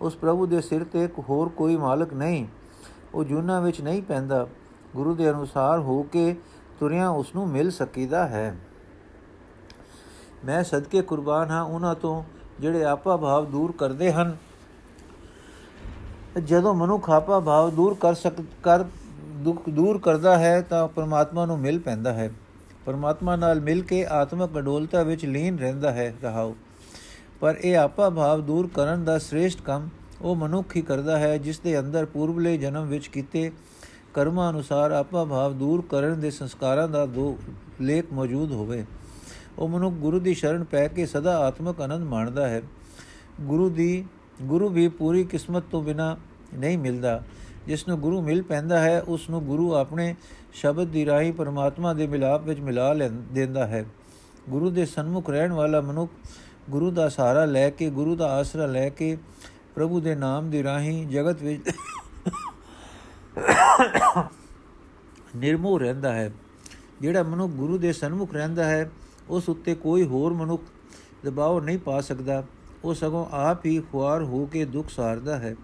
ਉਸ 0.00 0.16
ਪ੍ਰਭੂ 0.16 0.46
ਦੇ 0.46 0.60
ਸਿਰ 0.60 0.84
ਤੇ 0.84 1.08
ਹੋਰ 1.18 1.48
ਕੋਈ 1.48 1.76
ਮਾਲਕ 1.76 2.12
ਨਹੀਂ, 2.14 2.46
ਉਹ 3.14 3.24
ਜੁਨਾ 3.24 3.60
ਵਿੱਚ 3.60 3.80
ਨਹੀਂ 3.80 4.02
ਪੈਂਦਾ। 4.02 4.46
ਗੁਰੂ 4.96 5.14
ਦੇ 5.14 5.30
ਅਨੁਸਾਰ 5.30 5.78
ਹੋ 5.78 6.02
ਕੇ 6.02 6.36
ਤੁਰਿਆ 6.80 7.08
ਉਸ 7.08 7.34
ਨੂੰ 7.34 7.48
ਮਿਲ 7.48 7.70
ਸਕੀਦਾ 7.70 8.26
ਹੈ। 8.26 8.56
ਮੈਂ 10.44 10.62
ਸਦਕੇ 10.64 11.02
ਕੁਰਬਾਨ 11.02 11.50
ਹਾਂ 11.50 11.62
ਉਹਨਾਂ 11.62 11.94
ਤੋਂ, 11.94 12.22
ਜਿਹੜੇ 12.60 12.84
ਆਪਾ 12.84 13.16
ਭਾਵ 13.16 13.44
ਦੂਰ 13.44 13.72
ਕਰਦੇ 13.72 14.12
ਹਨ। 14.12 14.36
ਜਦੋਂ 16.40 16.74
ਮਨੁੱਖ 16.74 17.10
ਆਪਾ 17.10 17.40
ਭਾਵ 17.40 17.70
ਦੂਰ 17.70 17.94
ਕਰ 17.94 18.14
ਸਕ 18.14 18.40
ਕਰ 18.62 18.84
ਦੁੱਖ 19.36 19.68
ਦੂਰ 19.70 19.98
ਕਰਦਾ 19.98 20.38
ਹੈ 20.38 20.60
ਤਾਂ 20.60 20.86
ਪਰਮਾਤਮਾ 20.88 21.46
ਨੂੰ 21.46 21.58
ਮਿਲ 21.58 21.78
ਪੈਂਦਾ 21.78 22.12
ਹੈ। 22.12 22.30
ਪਰਮਾਤਮਾ 22.86 23.36
ਨਾਲ 23.36 23.60
ਮਿਲ 23.60 23.82
ਕੇ 23.82 24.04
ਆਤਮਿਕ 24.06 24.58
ਅਡੋਲਤਾ 24.58 25.02
ਵਿੱਚ 25.02 25.24
ਲੀਨ 25.24 25.58
ਰਹਿੰਦਾ 25.58 25.90
ਹੈ 25.90 26.14
ਰਹਾਉ 26.22 26.54
ਪਰ 27.40 27.56
ਇਹ 27.60 27.76
ਆਪਾ 27.76 28.08
ਭਾਵ 28.10 28.40
ਦੂਰ 28.40 28.68
ਕਰਨ 28.74 29.04
ਦਾ 29.04 29.18
ਸ੍ਰੇਸ਼ਟ 29.18 29.60
ਕੰਮ 29.62 29.88
ਉਹ 30.22 30.36
ਮਨੁੱਖ 30.36 30.76
ਹੀ 30.76 30.82
ਕਰਦਾ 30.82 31.18
ਹੈ, 31.18 31.36
ਜਿਸ 31.38 31.58
ਦੇ 31.60 31.78
ਅੰਦਰ 31.78 32.04
ਪੂਰਬਲੇ 32.04 32.56
ਜਨਮ 32.58 32.88
ਵਿੱਚ 32.88 33.06
ਕੀਤੇ 33.06 33.50
ਕਰਮਾਂ 34.14 34.50
ਅਨੁਸਾਰ 34.50 34.90
ਆਪਾ 34.90 35.24
ਭਾਵ 35.24 35.52
ਦੂਰ 35.52 35.84
ਕਰਨ 35.88 36.20
ਦੇ 36.20 36.30
ਸੰਸਕਾਰਾਂ 36.30 36.88
ਦਾ 36.88 37.06
ਦੋ 37.06 37.38
ਲੇਖ 37.80 38.12
ਮੌਜੂਦ 38.12 38.52
ਹੋਵੇ। 38.52 38.84
ਉਹ 39.58 39.68
ਮਨੁੱਖ 39.68 39.94
ਗੁਰੂ 39.94 40.20
ਦੀ 40.20 40.34
ਸ਼ਰਨ 40.34 40.64
ਪੈ 40.64 40.88
ਕੇ 40.88 41.06
ਸਦਾ 41.06 41.38
ਆਤਮਿਕ 41.38 41.80
ਆਨੰਦ 41.80 42.04
ਮਾਣਦਾ 42.04 42.48
ਹੈ। 42.48 42.62
ਗੁਰੂ 43.40 43.68
ਦੀ 43.70 44.04
ਗੁਰੂ 44.42 44.68
ਵੀ 44.68 44.88
ਪੂਰੀ 44.88 45.24
ਕਿਸਮਤ 45.24 45.64
ਤੋਂ 45.70 45.82
ਬਿਨਾ 45.82 46.16
ਨਹੀਂ 46.54 46.78
ਮਿਲਦਾ। 46.78 47.22
ਜਿਸ 47.66 47.88
ਨੂੰ 47.88 48.00
ਗੁਰੂ 48.00 48.22
ਮਿਲ 48.22 48.42
ਪੈਂਦਾ 48.42 48.80
ਹੈ, 48.80 49.00
ਉਸ 49.00 49.30
ਨੂੰ 49.30 49.44
ਗੁਰੂ 49.44 49.74
ਆਪਣੇ 49.74 50.14
ਸ਼ਬਦ 50.52 50.88
ਦੀ 50.88 51.06
ਰਾਹੀ 51.06 51.32
ਪਰਮਾਤਮਾ 51.32 51.92
ਦੇ 51.94 52.06
ਮਿਲਾਪ 52.06 52.44
ਵਿੱਚ 52.44 52.60
ਮਿਲਾ 52.60 52.94
ਦਿੰਦਾ 53.10 53.66
ਹੈ। 53.66 53.84
ਗੁਰੂ 54.48 54.70
ਦੇ 54.70 54.86
ਸਨਮੁਖ 54.86 55.30
ਰਹਿਣ 55.30 55.52
ਵਾਲਾ 55.52 55.80
ਮਨੁੱਖ 55.80 56.12
ਗੁਰੂ 56.70 56.90
ਦਾ 56.90 57.08
ਸਹਾਰਾ 57.08 57.44
ਲੈ 57.44 57.70
ਕੇ, 57.70 57.90
ਗੁਰੂ 57.90 58.16
ਦਾ 58.16 58.26
ਆਸਰਾ 58.26 58.66
ਲੈ 58.66 58.88
ਕੇ 58.88 59.18
ਪ੍ਰਭੂ 59.74 60.00
ਦੇ 60.00 60.14
ਨਾਮ 60.14 60.50
ਦੀ 60.50 60.62
ਰਾਹੀ 60.62 61.04
ਜਗਤ 61.04 61.42
ਵਿੱਚ 61.42 61.70
ਨਿਰਮੋਹ 65.36 65.80
ਰਹਿੰਦਾ 65.80 66.12
ਹੈ। 66.12 66.32
ਜਿਹੜਾ 67.00 67.22
ਮਨੁੱਖ 67.22 67.52
ਗੁਰੂ 67.52 67.78
ਦੇ 67.78 67.92
ਸਨਮੁਖ 67.92 68.32
ਰਹਿੰਦਾ 68.32 68.64
ਹੈ, 68.64 68.90
ਉਸ 69.28 69.48
ਉੱਤੇ 69.48 69.74
ਕੋਈ 69.74 70.06
ਹੋਰ 70.06 70.32
ਮਨੁੱਖ 70.32 70.62
ਦਬਾਅ 71.24 71.60
ਨਹੀਂ 71.60 71.78
ਪਾ 71.78 72.00
ਸਕਦਾ। 72.00 72.44
ਉਹ 72.84 72.94
ਸਗੋਂ 72.94 73.26
ਆਪ 73.30 73.66
ਹੀ 73.66 73.80
ਖੁਆਰ 73.92 74.22
ਹੋ 74.22 74.46
ਕੇ 74.46 74.64
ਦੁੱਖ 74.64 74.88
ਸਾਰਦਾ 74.88 75.38
ਹੈ। 75.38 75.54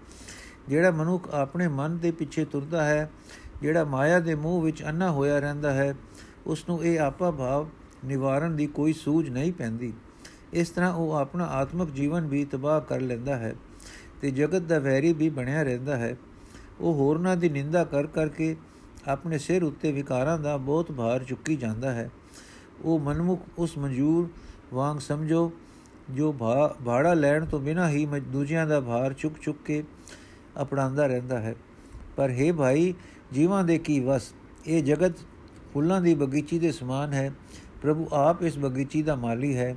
ਜਿਹੜਾ 0.69 0.91
ਮਨੁੱਖ 0.91 1.29
ਆਪਣੇ 1.33 1.67
ਮਨ 1.67 1.97
ਦੇ 1.97 2.11
ਪਿੱਛੇ 2.11 2.45
ਤੁਰਦਾ 2.45 2.83
ਹੈ, 2.85 3.09
ਜਿਹੜਾ 3.61 3.83
ਮਾਇਆ 3.83 4.19
ਦੇ 4.19 4.35
ਮੂਹ 4.35 4.61
ਵਿੱਚ 4.61 4.83
ਅੰਨਾ 4.83 5.11
ਹੋਇਆ 5.11 5.39
ਰਹਿੰਦਾ 5.39 5.73
ਹੈ 5.73 5.95
ਉਸ 6.47 6.69
ਨੂੰ 6.69 6.83
ਇਹ 6.83 6.99
ਆਪਾ 6.99 7.31
ਭਾਵ 7.31 7.67
ਨਿਵਾਰਨ 8.05 8.55
ਦੀ 8.55 8.67
ਕੋਈ 8.67 8.93
ਸੂਝ 8.93 9.29
ਨਹੀਂ 9.29 9.53
ਪੈਂਦੀ। 9.53 9.93
ਇਸ 10.53 10.69
ਤਰ੍ਹਾਂ 10.69 10.93
ਉਹ 10.93 11.11
ਆਪਣਾ 11.13 11.43
ਆਤਮਿਕ 11.43 11.89
ਜੀਵਨ 11.89 12.27
ਵੀ 12.27 12.45
ਤਬਾਹ 12.45 12.81
ਕਰ 12.81 13.01
ਲੈਂਦਾ 13.01 13.37
ਹੈ 13.37 13.55
ਤੇ 14.21 14.31
ਜਗਤ 14.31 14.61
ਦਾ 14.61 14.79
ਵੈਰੀ 14.79 15.13
ਵੀ 15.13 15.29
ਬਣਿਆ 15.29 15.63
ਰਹਿੰਦਾ 15.63 15.97
ਹੈ। 15.97 16.15
ਉਹ 16.79 16.93
ਹੋਰਨਾਂ 16.93 17.35
ਦੀ 17.37 17.49
ਨਿੰਦਾ 17.49 17.83
ਕਰ 17.83 18.07
ਕਰਕੇ 18.07 18.55
ਆਪਣੇ 19.07 19.37
ਸਿਰ 19.37 19.63
ਉੱਤੇ 19.63 19.91
ਵਿਕਾਰਾਂ 19.91 20.37
ਦਾ 20.39 20.57
ਬਹੁਤ 20.57 20.91
ਭਾਰ 20.91 21.23
ਚੁੱਕੀ 21.23 21.55
ਜਾਂਦਾ 21.55 21.91
ਹੈ। 21.91 22.09
ਉਹ 22.81 22.99
ਮਨਮੁਖ, 22.99 23.41
ਉਸ 23.57 23.77
ਮਨਜੂਰ 23.77 24.29
ਵਾਂਗ 24.73 24.97
ਸਮਝੋ 24.97 25.51
ਜੋ 26.11 26.31
ਭਾੜਾ 26.85 27.13
ਲੈਣ 27.13 27.45
ਤੋਂ 27.45 27.59
ਬਿਨਾ 27.59 27.89
ਹੀ 27.89 28.05
ਦੂਜਿਆਂ 28.05 28.67
ਦਾ 28.67 28.81
ਭਾਰ 28.81 29.13
ਚੁੱਕ 29.13 29.35
ਚੁੱਕ 29.41 29.59
ਕੇ 29.65 29.83
ਅਪਣਾਉਂਦਾ 30.61 31.07
ਰਹਿੰਦਾ 31.07 31.39
ਹੈ। 31.39 31.55
ਪਰ 32.15 32.31
हे 32.31 32.55
ਭਾਈ, 32.55 32.93
ਜੀਵਾਂ 33.33 33.63
ਦੇ 33.63 33.77
ਕੀ 33.77 33.99
ਵਸ? 33.99 34.33
ਇਹ 34.67 34.83
ਜਗਤ 34.83 35.15
ਫੁੱਲਾਂ 35.73 36.01
ਦੀ 36.01 36.15
ਬਗੀਚੀ 36.15 36.59
ਦੇ 36.59 36.71
ਸਮਾਨ 36.71 37.13
ਹੈ। 37.13 37.33
ਪ੍ਰਭੂ 37.81 38.07
ਆਪ 38.13 38.43
ਇਸ 38.43 38.57
ਬਗੀਚੀ 38.57 39.01
ਦਾ 39.01 39.15
ਮਾਲੀ 39.15 39.57
ਹੈ। 39.57 39.75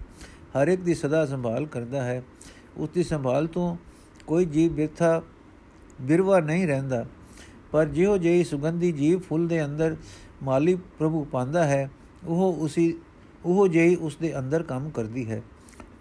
ਹਰ 0.62 0.68
ਇੱਕ 0.68 0.82
ਦੀ 0.82 0.94
ਸਦਾ 0.94 1.26
ਸੰਭਾਲ 1.26 1.66
ਕਰਦਾ 1.66 2.02
ਹੈ। 2.02 2.22
ਉਸ 2.76 2.88
ਦੀ 2.88 3.02
ਸੰਭਾਲ 3.02 3.46
ਤੋਂ 3.46 3.76
ਕੋਈ 4.26 4.44
ਜੀਵ 4.44 4.72
ਬਿਰਥਾ, 4.72 5.22
ਬਿਰਵਾ 6.00 6.40
ਨਹੀਂ 6.40 6.66
ਰਹਿੰਦਾ। 6.66 7.06
ਪਰ 7.72 7.86
ਜਿਹੋ 7.86 8.18
ਜਿਹੀ 8.18 8.44
ਸੁਗੰਧੀ 8.44 8.92
ਜੀਵ 8.92 9.18
ਫੁੱਲ 9.18 9.48
ਦੇ 9.48 9.64
ਅੰਦਰ 9.64 9.96
ਮਾਲੀ 10.42 10.74
ਪ੍ਰਭੂ 10.74 11.24
ਪਾਉਂਦਾ 11.24 11.64
ਹੈ, 11.64 11.90
ਉਹ 12.24 12.54
ਉਸੇ, 12.54 12.94
ਉਹ 13.44 13.68
ਜਿਹੀ 13.68 13.96
ਉਸ 13.96 14.16
ਦੇ 14.16 14.38
ਅੰਦਰ 14.38 14.62
ਕੰਮ 14.62 14.90
ਕਰਦੀ 14.90 15.30
ਹੈ। 15.30 15.42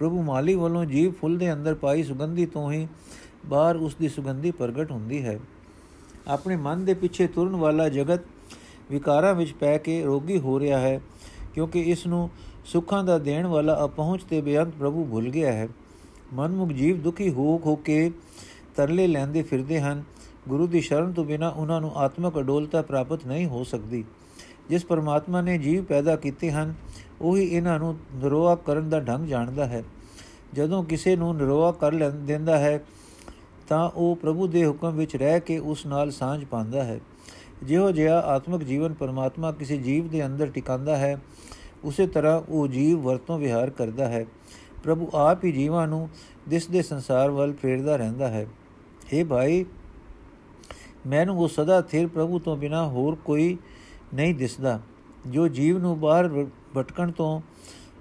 ਪ੍ਰਭੂ 0.01 0.21
ਮਾਲੀ 0.23 0.53
ਵੱਲੋਂ 0.55 0.85
ਜੀਵ 0.85 1.11
ਫੁੱਲ 1.11 1.37
ਦੇ 1.37 1.51
ਅੰਦਰ 1.53 1.75
ਪਾਈ 1.75 2.03
ਸੁਗੰਧੀ 2.03 2.45
ਤੋਂ 2.45 2.71
ਹੀ 2.71 2.87
ਬਾਹਰ 3.45 3.75
ਉਸ 3.75 3.95
ਦੀ 3.95 4.09
ਸੁਗੰਧੀ 4.09 4.51
ਪ੍ਰਗਟ 4.51 4.91
ਹੁੰਦੀ 4.91 5.21
ਹੈ। 5.25 5.39
ਆਪਣੇ 6.27 6.55
ਮਨ 6.55 6.85
ਦੇ 6.85 6.93
ਪਿੱਛੇ 6.93 7.27
ਤੁਰਨ 7.27 7.55
ਵਾਲਾ 7.55 7.87
ਜਗਤ 7.89 8.21
ਵਿਕਾਰਾਂ 8.91 9.33
ਵਿੱਚ 9.35 9.51
ਪੈ 9.53 9.77
ਕੇ 9.77 10.01
ਰੋਗੀ 10.03 10.37
ਹੋ 10.39 10.59
ਰਿਹਾ 10.59 10.79
ਹੈ, 10.79 10.99
ਕਿਉਂਕਿ 11.53 11.81
ਇਸ 11.81 12.05
ਨੂੰ 12.07 12.29
ਸੁੱਖਾਂ 12.65 13.03
ਦਾ 13.03 13.17
ਦੇਣ 13.17 13.47
ਵਾਲਾ 13.47 13.77
ਅਪਹੁੰਚ 13.85 14.23
ਤੇ 14.23 14.41
ਬੇਅੰਤ 14.41 14.73
ਪ੍ਰਭੂ 14.75 15.05
ਭੁੱਲ 15.05 15.29
ਗਿਆ 15.29 15.51
ਹੈ। 15.51 15.67
ਮਨਮੁਖ 16.33 16.71
ਜੀਵ 16.71 17.01
ਦੁਖੀ 17.01 17.29
ਹੋ 17.29 17.59
ਹੋ 17.65 17.75
ਕੇ 17.75 18.11
ਤਰਲੇ 18.75 19.07
ਲੈਂਦੇ 19.07 19.41
ਫਿਰਦੇ 19.43 19.79
ਹਨ। 19.81 20.03
ਗੁਰੂ 20.47 20.67
ਦੀ 20.67 20.81
ਸ਼ਰਨ 20.81 21.11
ਤੋਂ 21.13 21.25
ਬਿਨਾ 21.25 21.49
ਉਹਨਾਂ 21.49 21.79
ਨੂੰ 21.81 21.91
ਆਤਮਿਕ 21.95 22.39
ਅਡੋਲਤਾ 22.39 22.81
ਪ੍ਰਾਪਤ 22.81 23.25
ਨਹੀਂ 23.25 23.45
ਹੋ 23.45 23.63
ਸਕਦੀ। 23.63 24.03
ਜਿਸ 24.71 24.85
ਪਰਮਾਤਮਾ 24.85 25.41
ਨੇ 25.41 25.57
ਜੀਵ 25.57 25.83
ਪੈਦਾ 25.83 26.15
ਕੀਤੇ 26.15 26.51
ਹਨ, 26.51 26.73
ਉਹੀ 27.21 27.43
ਇਹਨਾਂ 27.43 27.79
ਨੂੰ 27.79 27.97
ਨਿਰੋਆ 28.15 28.55
ਕਰਨ 28.55 28.89
ਦਾ 28.89 28.99
ਢੰਗ 28.99 29.27
ਜਾਣਦਾ 29.27 29.65
ਹੈ। 29.65 29.83
ਜਦੋਂ 30.53 30.83
ਕਿਸੇ 30.83 31.15
ਨੂੰ 31.15 31.35
ਨਿਰੋਆ 31.35 31.71
ਕਰ 31.71 31.91
ਲੈਂਦਾ 31.91 32.57
ਹੈ, 32.57 32.83
ਤਾਂ 33.67 33.89
ਉਹ 33.89 34.15
ਪ੍ਰਭੂ 34.15 34.47
ਦੇ 34.47 34.65
ਹੁਕਮ 34.67 34.95
ਵਿੱਚ 34.95 35.15
ਰਹਿ 35.15 35.39
ਕੇ 35.39 35.57
ਉਸ 35.59 35.85
ਨਾਲ 35.85 36.11
ਸਾਂਝ 36.11 36.45
ਪਾਉਂਦਾ 36.45 36.83
ਹੈ। 36.83 36.99
ਜਿਹੋ 37.63 37.91
ਜਿਹਾ 37.91 38.19
ਆਤਮਿਕ 38.19 38.63
ਜੀਵਨ 38.63 38.93
ਪਰਮਾਤਮਾ 38.93 39.51
ਕਿਸੇ 39.51 39.77
ਜੀਵ 39.77 40.07
ਦੇ 40.07 40.25
ਅੰਦਰ 40.25 40.47
ਟਿਕਾਉਂਦਾ 40.47 40.95
ਹੈ, 40.97 41.21
ਉਸੇ 41.83 42.07
ਤਰ੍ਹਾਂ 42.07 42.41
ਉਹ 42.49 42.67
ਜੀਵ 42.67 42.99
ਵਰਤੋਂ 42.99 43.39
ਵਿਹਾਰ 43.39 43.69
ਕਰਦਾ 43.69 44.07
ਹੈ। 44.07 44.25
ਪ੍ਰਭੂ 44.83 45.09
ਆਪ 45.13 45.43
ਹੀ 45.43 45.51
ਜੀਵਾਂ 45.51 45.87
ਨੂੰ 45.87 46.09
ਦਿਸ 46.49 46.67
ਦੇ 46.67 46.81
ਸੰਸਾਰ 46.81 47.31
ਵੱਲ 47.31 47.53
ਫੇਰਦਾ 47.53 47.95
ਰਹਿੰਦਾ 47.95 48.27
ਹੈ। 48.27 48.47
اے 49.13 49.27
ਭਾਈ, 49.27 49.65
ਮੈਨੂੰ 51.07 51.37
ਉਹ 51.39 51.47
ਸਦਾ 51.47 51.81
ਥਿਰ 51.81 52.07
ਪ੍ਰਭੂ 52.07 52.39
ਤੋਂ 52.39 52.57
ਬਿਨਾ 52.57 52.87
ਹੋਰ 52.87 53.15
ਕੋਈ 53.15 53.57
ਨਹੀਂ 54.13 54.33
ਦਿਸਦਾ, 54.35 54.79
ਜੋ 55.27 55.47
ਜੀਵ 55.47 55.77
ਨੂੰ 55.77 55.99
ਬਾਹਰ 55.99 56.45
ਭਟਕਣ 56.77 57.11
ਤੋਂ 57.11 57.41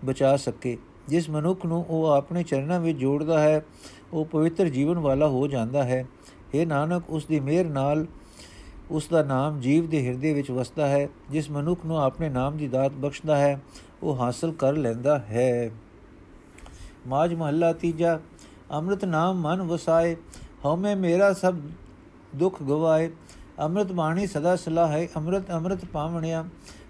ਬਚਾ 0.05 0.37
ਸਕੇ, 0.37 0.77
ਜਿਸ 1.09 1.29
ਮਨੁੱਖ 1.31 1.67
ਨੂੰ 1.67 1.85
ਉਹ 1.89 2.07
ਆਪਣੇ 2.07 2.43
ਚਰਨਾਂ 2.43 2.81
ਵਿੱਚ 2.81 2.99
ਜੋੜਦਾ 2.99 3.41
ਹੈ, 3.41 3.65
ਉਹ 4.13 4.25
ਪਵਿੱਤਰ 4.25 4.69
ਜੀਵਨ 4.69 4.99
ਵਾਲਾ 4.99 5.29
ਹੋ 5.29 5.47
ਜਾਂਦਾ 5.47 5.85
ਹੈ। 5.85 6.05
ਇਹ 6.55 6.67
ਨਾਨਕ, 6.67 7.11
ਉਸ 7.11 7.27
ਦੀ 7.27 7.41
ਮਿਹਰ 7.41 7.67
ਨਾਲ 7.67 8.07
ਉਸ 8.91 9.07
ਦਾ 9.09 9.23
ਨਾਮ 9.23 9.61
ਜੀਵ 9.61 9.89
ਦੇ 9.89 10.07
ਹਿਰਦੇ 10.07 10.33
ਵਿੱਚ 10.35 10.51
ਵਸਦਾ 10.51 10.87
ਹੈ, 10.87 11.09
ਜਿਸ 11.31 11.51
ਮਨੁੱਖ 11.51 11.85
ਨੂੰ 11.87 12.01
ਆਪਣੇ 12.01 12.29
ਨਾਮ 12.29 12.57
ਦੀ 12.57 12.69
ਦਾਤ 12.69 12.93
ਬਖਸ਼ਦਾ 12.93 13.37
ਹੈ, 13.37 13.61
ਉਹ 14.03 14.17
ਹਾਸਲ 14.17 14.53
ਕਰ 14.53 14.73
ਲੈਂਦਾ 14.73 15.19
ਹੈ। 15.19 15.71
ਮਾਜ 17.07 17.35
ਮਹੱਲਾ 17.35 17.73
ਤੀਜਾ, 17.73 18.19
ਅੰਮ੍ਰਿਤ 18.73 19.05
ਨਾਮ 19.05 19.41
ਮਨ 19.41 19.63
ਵਸਾਏ, 19.63 20.17
ਹਉਮੈ 20.65 20.95
ਮੇਰਾ 20.95 21.33
ਸਭ 21.33 21.57
ਦੁੱਖ 22.37 22.63
ਗਵਾਏ 22.63 23.11
ਅੰਮ੍ਰਿਤ 23.61 23.93
ਬਾਣੀ 23.93 24.27
ਸਦਾ 24.27 24.55
ਸਲਾਹ 24.57 24.89
ਹੈ 24.89 25.07
ਅੰਮ੍ਰਿਤ 25.17 25.51
ਅੰਮ੍ਰਿਤ 25.51 25.85
ਪਾਵਣਿਆ 25.85 26.45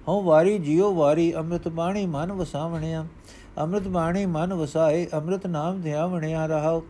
ਹਉ 0.09 0.23
ਵਾਰੀ 0.23 0.59
ਜਿਉ 0.59 0.93
ਵਾਰੀ 0.95 1.33
ਅੰਮ੍ਰਿਤ 1.37 1.69
ਬਾਣੀ 1.71 2.05
ਮਨ 2.07 2.33
ਵਸਾਵਣਿਆ 2.33 3.05
ਅੰਮ੍ਰਿਤ 3.59 3.89
ਬਾਣੀ 3.89 4.25
ਮਨ 4.27 4.55
ਵਸਾਏ 4.55 5.07
ਅੰਮ੍ਰਿਤ 5.15 5.47
ਨਾਮ 5.47 5.81
ਧਿਆਵਣਿਆ 5.81 6.47
ਰਹਾਉ 6.47 6.83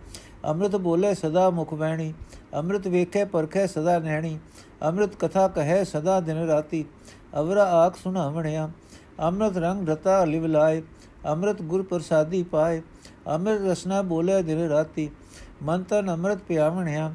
ਅੰਮ੍ਰਿਤ 0.44 0.76
ਬੋਲੇ 0.78 1.14
ਸਦਾ 1.14 1.48
ਮੁਖ 1.50 1.74
ਬੈਣੀ 1.74 2.12
ਅੰਮ੍ਰਿਤ 2.54 2.86
ਵੇਖੇ 2.88 3.24
ਪਰਖੇ 3.24 3.66
ਸਦਾ 3.66 3.98
ਨੈਣੀ 3.98 4.38
ਅੰਮ੍ਰਿਤ 4.82 5.16
ਕਥਾ 5.16 5.46
ਕਹੈ 5.48 5.82
ਸਦਾ 5.84 6.20
ਦਿਨ 6.20 6.46
ਰਾਤੀ 6.46 6.84
ਅਵਰਾ 7.38 7.64
ਆਖ 7.76 7.96
ਸੁਣਾਵਣਿਆ 7.96 8.68
ਅੰਮ੍ਰਿਤ 9.20 9.56
ਰੰਗ 9.58 9.88
ਰਤਾ 9.88 10.24
ਲਿਵ 10.24 10.46
ਲਾਏ 10.46 10.82
ਅੰਮ੍ਰਿਤ 11.26 11.62
ਗੁਰ 11.62 11.82
ਪ੍ਰਸਾਦੀ 11.82 12.42
ਪਾਏ 12.42 12.80
ਅੰਮ੍ਰਿਤ 13.28 13.62
ਰਸਨਾ 13.62 14.00
ਬੋਲੇ 14.02 14.42
ਦਿਨ 14.42 14.68
ਰਾਤੀ 14.68 15.10
ਮਨ 15.62 15.82
ਤਨ 15.82 16.10
ਅੰਮ੍ਰਿਤ 16.10 16.38
ਪਿਆਵਣਿਆ 16.48 17.12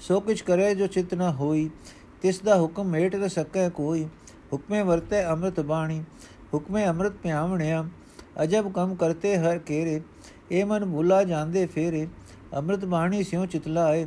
ਸੋ 0.00 0.20
ਕਿਛ 0.20 0.42
ਕਰੇ 0.42 0.74
ਜੋ 0.74 0.86
ਚਿਤ 0.86 1.14
ਨ 1.14 1.30
ਹੋਈ 1.30 1.68
ਤਿਸ 2.22 2.40
ਦਾ 2.40 2.56
ਹੁਕਮ 2.56 2.88
ਮੇਟ 2.88 3.14
ਰ 3.16 3.28
ਸਕੈ 3.28 3.68
ਕੋਈ, 3.68 4.04
ਹੁਕਮੇ 4.52 4.82
ਵਰਤੇ 4.82 5.24
ਅੰਮ੍ਰਿਤ 5.24 5.60
ਬਾਣੀ, 5.60 6.02
ਹੁਕਮੇ 6.54 6.86
ਅੰਮ੍ਰਿਤ 6.88 7.12
ਪਿਆਵਣਿਆ, 7.12 7.84
ਅਜਬ 8.42 8.72
ਕੰਮ 8.72 8.94
ਕਰਤੇ 8.94 9.36
ਹਰ 9.36 9.58
ਕੇਰੇ, 9.58 10.00
ਇਹ 10.50 10.64
ਮਨ 10.64 10.84
ਭੁਲਾ 10.84 11.22
ਜਾਂਦੇ 11.24 11.66
ਫੇਰੇ, 11.66 12.06
ਅੰਮ੍ਰਿਤ 12.56 12.84
ਬਾਣੀ 12.84 13.22
ਸਿਉ 13.22 13.46
ਚਿਤਲਾਏ 13.46 14.06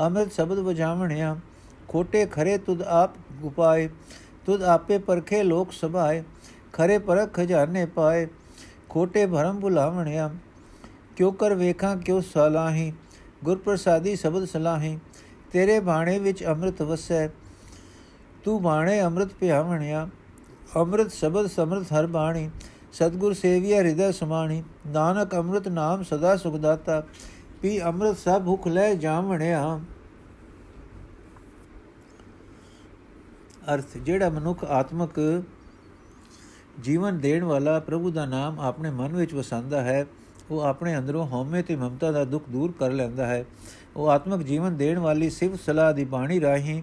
ਅੰਮ੍ਰਿਤ 0.00 0.32
ਸ਼ਬਦ 0.32 0.58
ਵਜਾਵਣਿਆ, 0.58 1.36
ਖੋਟੇ 1.88 2.26
ਖਰੇ 2.26 2.58
ਤੁਧ 2.58 2.82
ਆਪ 2.82 3.14
ਗੁਪਾਏ 3.32 3.88
ਤੁਧ 4.46 4.62
ਆਪੇ 4.62 4.98
ਪਰਖੇ 4.98 5.42
ਲੋਕ 5.42 5.72
ਸਭਾਏ, 5.72 6.22
ਖਰੇ 6.72 6.98
ਪਰਖ 6.98 7.32
ਖਜ਼ਾਨੇ 7.34 7.84
ਪਾਏ, 7.86 8.26
ਖੋਟੇ 8.88 9.26
ਭਰਮ 9.26 9.60
ਭੁਲਾਵਣਿਆ, 9.60 10.30
ਕਿਉ 11.16 11.30
ਕਰ 11.30 11.54
ਵੇਖਾਂ 11.54 11.96
ਕਿਉ 11.96 12.20
ਸਲਾਹੀ 12.20 12.92
ਗੁਰ 13.44 13.58
ਪ੍ਰਸਾਦੀ 13.58 14.16
ਸ਼ਬਦ 14.16 14.44
ਸਲਾਹੀ, 14.44 14.98
ਤੇਰੇ 15.52 15.80
ਬਾਣੇ 15.80 16.18
ਵਿੱਚ 16.18 16.44
ਅੰਮ੍ਰਿਤ 16.44 16.82
ਵਸੈ 16.82 17.28
ਤੂੰ 18.46 18.60
ਬਾਣੇ 18.62 19.00
ਅੰਮ੍ਰਿਤ 19.02 19.28
ਪਿਆਵਣਿਆ 19.34 20.08
ਅੰਮ੍ਰਿਤ 20.76 21.12
ਸ਼ਬਦ 21.12 21.46
ਸਮਰਥ 21.46 21.92
ਹਰ 21.92 22.06
ਬਾਣੀ। 22.06 22.48
ਸਤਗੁਰ 22.92 23.32
ਸੇਵੀਆ 23.32 23.76
ਹਿਰਦੈ 23.76 24.10
ਸਮਾਣੀ। 24.10 24.62
ਨਾਨਕ 24.86 25.34
ਅੰਮ੍ਰਿਤ 25.34 25.66
ਨਾਮ 25.68 26.02
ਸਦਾ 26.02 26.36
ਸੁਖ 26.36 26.56
ਦਾਤਾ। 26.56 27.02
ਪੀ 27.62 27.80
ਅੰਮ੍ਰਿਤ 27.82 28.18
ਸਭ 28.18 28.42
ਭੁਖ 28.42 28.68
ਲੈ 28.68 28.94
ਜਾਵਣਿਆ 28.94 29.80
ਅਰਥ, 33.74 33.96
ਜਿਹੜਾ 33.96 34.28
ਮਨੁੱਖ 34.28 34.64
ਆਤਮਕ 34.64 35.20
ਜੀਵਨ 36.80 37.18
ਦੇਣ 37.18 37.44
ਵਾਲਾ 37.44 37.78
ਪ੍ਰਭੂ 37.80 38.10
ਦਾ 38.10 38.26
ਨਾਮ 38.26 38.60
ਆਪਣੇ 38.60 38.90
ਮਨ 38.90 39.16
ਵਿੱਚ 39.16 39.34
ਵਸਾਉਂਦਾ 39.34 39.80
ਹੈ, 39.82 40.06
ਉਹ 40.50 40.60
ਆਪਣੇ 40.60 40.96
ਅੰਦਰੋਂ 40.98 41.26
ਹਉਮੈ 41.26 41.62
ਤੇ 41.62 41.76
ਮਮਤਾ 41.76 42.10
ਦਾ 42.12 42.24
ਦੁੱਖ 42.24 42.44
ਦੂਰ 42.48 42.72
ਕਰ 42.78 42.92
ਲੈਂਦਾ 42.92 43.26
ਹੈ। 43.26 43.44
ਉਹ 43.96 44.08
ਆਤਮਿਕ 44.10 44.42
ਜੀਵਨ 44.42 44.76
ਦੇਣ 44.76 44.98
ਵਾਲੀ 44.98 45.30
ਸਿਫਤ 45.30 45.60
ਸਲਾਹ 45.60 45.92
ਦੀ 45.94 46.04
ਬਾਣੀ 46.04 46.40
ਰਾਹੀਂ 46.40 46.82